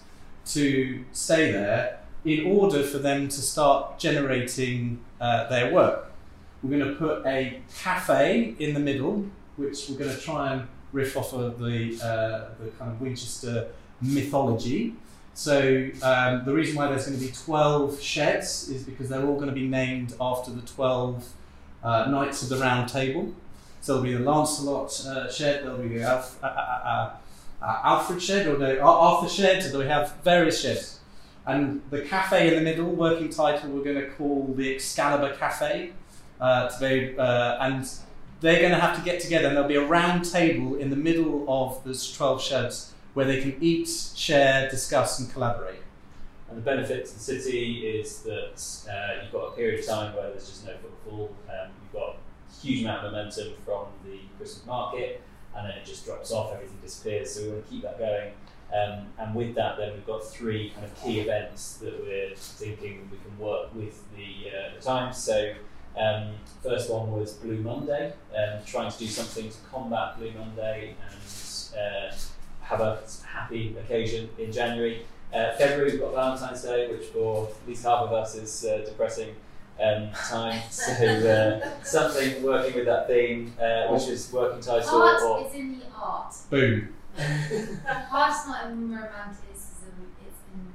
[0.47, 6.11] to stay there in order for them to start generating uh, their work.
[6.61, 9.25] We're going to put a cafe in the middle,
[9.55, 13.69] which we're going to try and riff off of the uh, the kind of Winchester
[14.01, 14.95] mythology.
[15.39, 19.35] So um, the reason why there's going to be 12 sheds is because they're all
[19.35, 21.31] going to be named after the 12
[21.81, 23.33] uh, knights of the Round Table.
[23.79, 27.81] So there'll be the Lancelot uh, shed, there'll be the Alf- uh, uh, uh, uh,
[27.85, 29.63] Alfred shed, or no, Ar- Arthur shed.
[29.63, 30.99] So we have various sheds.
[31.45, 35.93] And the cafe in the middle, working title, we're going to call the Excalibur Cafe.
[36.41, 37.89] Uh, be, uh, and
[38.41, 40.97] they're going to have to get together, and there'll be a round table in the
[40.97, 45.81] middle of those 12 sheds where they can eat, share, discuss, and collaborate.
[46.49, 50.15] And the benefit to the city is that uh, you've got a period of time
[50.15, 51.35] where there's just no footfall.
[51.47, 55.21] Um, you've got a huge amount of momentum from the Christmas market,
[55.55, 57.35] and then it just drops off, everything disappears.
[57.35, 58.31] So we want to keep that going.
[58.73, 63.09] Um, and with that, then we've got three kind of key events that we're thinking
[63.11, 65.17] we can work with the, uh, the Times.
[65.17, 65.53] So
[65.97, 70.95] um, first one was Blue Monday, um, trying to do something to combat Blue Monday
[71.09, 72.15] and uh,
[72.69, 75.05] have a happy occasion in January.
[75.33, 78.83] Uh, February we've got Valentine's Day, which for at least half of us is uh,
[78.85, 79.35] depressing
[79.81, 80.61] um, time.
[80.69, 85.53] So uh, something working with that theme, uh, which is working title Art or is
[85.53, 86.35] in the art.
[86.49, 86.93] Boom.
[87.17, 90.71] Art's not in romanticism, it's in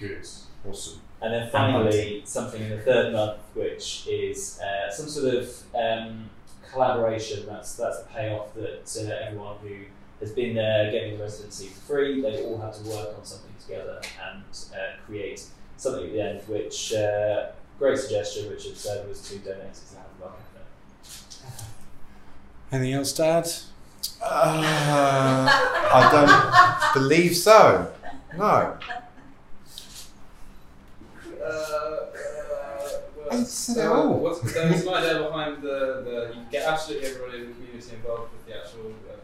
[0.00, 0.26] the Good.
[0.66, 1.00] Awesome.
[1.20, 6.30] And then finally, something in the third month, which is uh, some sort of um,
[6.70, 7.46] collaboration.
[7.46, 9.76] That's that's the payoff that uh, everyone who
[10.20, 13.52] has been there getting the residency for free, they all have to work on something
[13.60, 14.00] together
[14.30, 14.42] and
[14.72, 15.44] uh, create
[15.76, 16.40] something at the end.
[16.48, 17.46] Which uh,
[17.78, 21.64] great suggestion, Richard said, was to donate it to Happy Bar Cafe.
[22.72, 23.48] Anything else, Dad?
[24.22, 25.46] Uh,
[25.92, 27.92] I don't believe so.
[28.36, 28.44] No.
[28.44, 28.76] Uh,
[31.44, 32.06] uh,
[33.16, 34.18] well, I said it so all.
[34.18, 38.32] What's, there's an idea behind the, the you get absolutely everybody in the community involved
[38.32, 39.16] with the actual uh,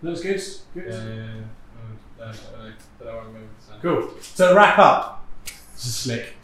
[0.00, 0.06] credit.
[0.06, 0.42] Uh, Looks good.
[0.74, 0.92] yeah, Good.
[0.92, 1.24] yeah, yeah.
[1.24, 2.24] yeah.
[2.24, 3.80] Uh, don't, don't, don't know what I'm moving to.
[3.82, 4.46] Cool.
[4.48, 6.34] To wrap up, this is slick.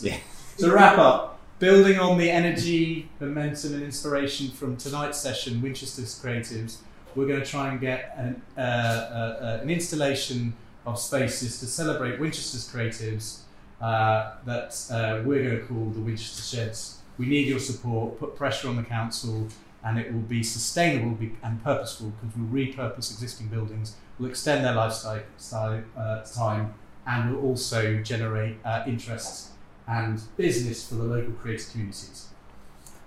[0.00, 0.16] Yeah.
[0.58, 6.78] To wrap up, building on the energy, momentum, and inspiration from tonight's session, Winchester's Creatives,
[7.14, 10.54] we're going to try and get an, uh, uh, uh, an installation
[10.86, 13.40] of spaces to celebrate Winchester's Creatives
[13.80, 16.98] uh, that uh, we're going to call the Winchester Sheds.
[17.18, 18.18] We need your support.
[18.18, 19.48] Put pressure on the council,
[19.84, 24.74] and it will be sustainable and purposeful because we'll repurpose existing buildings, we'll extend their
[24.74, 26.74] lifestyle uh, time,
[27.06, 29.52] and will also generate uh, interest
[29.86, 32.28] and business for the local creative communities.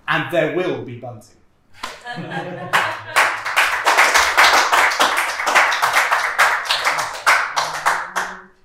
[0.08, 1.36] And there will be bunting.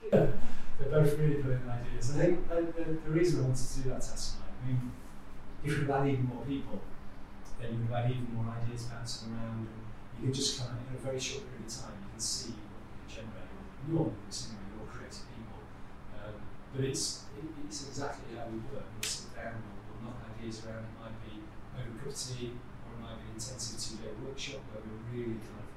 [0.09, 2.15] They're both really brilliant ideas.
[2.15, 4.91] I think uh, the, the reason I wanted to do that test tonight, I mean,
[5.63, 6.81] if we had even more people,
[7.59, 9.81] then you would have even more ideas bouncing around, and
[10.19, 12.53] you could just kind of, in a very short period of time, you can see
[12.53, 13.51] what you can generate.
[13.87, 15.61] You're anyway, you're creative people.
[16.17, 16.35] Um,
[16.73, 18.85] but it's, it, it's exactly how we work.
[18.85, 20.85] We'll sit down, we'll, we'll knock ideas around.
[20.85, 21.33] It might be
[21.77, 24.81] over a cup of tea, or it might be an intensive two day workshop where
[24.85, 25.69] we're really kind of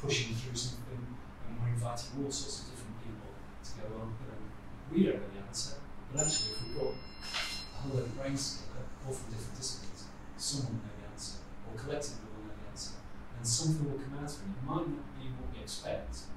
[0.00, 3.30] pushing through something and we're inviting all sorts of different people
[3.64, 4.08] to go on.
[4.20, 4.40] You know,
[4.92, 5.80] we don't know the answer,
[6.12, 9.93] but actually, if we've got a whole load of brains together, all from different disciplines,
[10.36, 12.96] someone will know the answer, or collectively will know the answer,
[13.36, 14.50] and something will come out of it.
[14.50, 16.28] It might not be what we expect,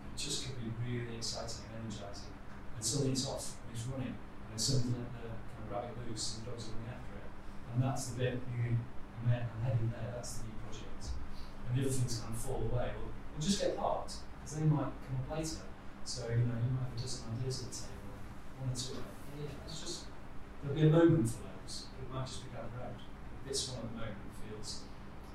[0.00, 2.32] but it just could be really exciting and energizing.
[2.74, 5.94] And suddenly it's off, and it's running, and then suddenly let the kind of rabbit
[6.08, 7.28] loose, and the dogs are running after it.
[7.72, 8.78] And that's the bit you,
[9.22, 11.14] I'm, I'm heading there, that's the new project.
[11.68, 14.92] And the other things kind of fall away, we'll just get parked, because they might
[15.04, 15.64] come up later.
[16.04, 18.12] So, you know, you might have a dozen ideas at the table,
[18.60, 19.00] one or two,
[19.40, 20.04] yeah, it's just,
[20.60, 23.00] there'll be a moment for those, but it might just be down the road
[23.46, 24.82] this one at the moment feels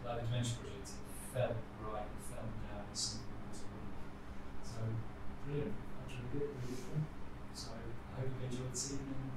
[0.05, 0.89] like the dementia Project
[1.33, 1.55] felt
[1.85, 4.09] right, felt down, it's something that was wonderful.
[4.65, 4.79] So,
[5.45, 7.05] brilliant, absolutely good, really fun.
[7.53, 9.29] So, I hope you enjoyed this evening.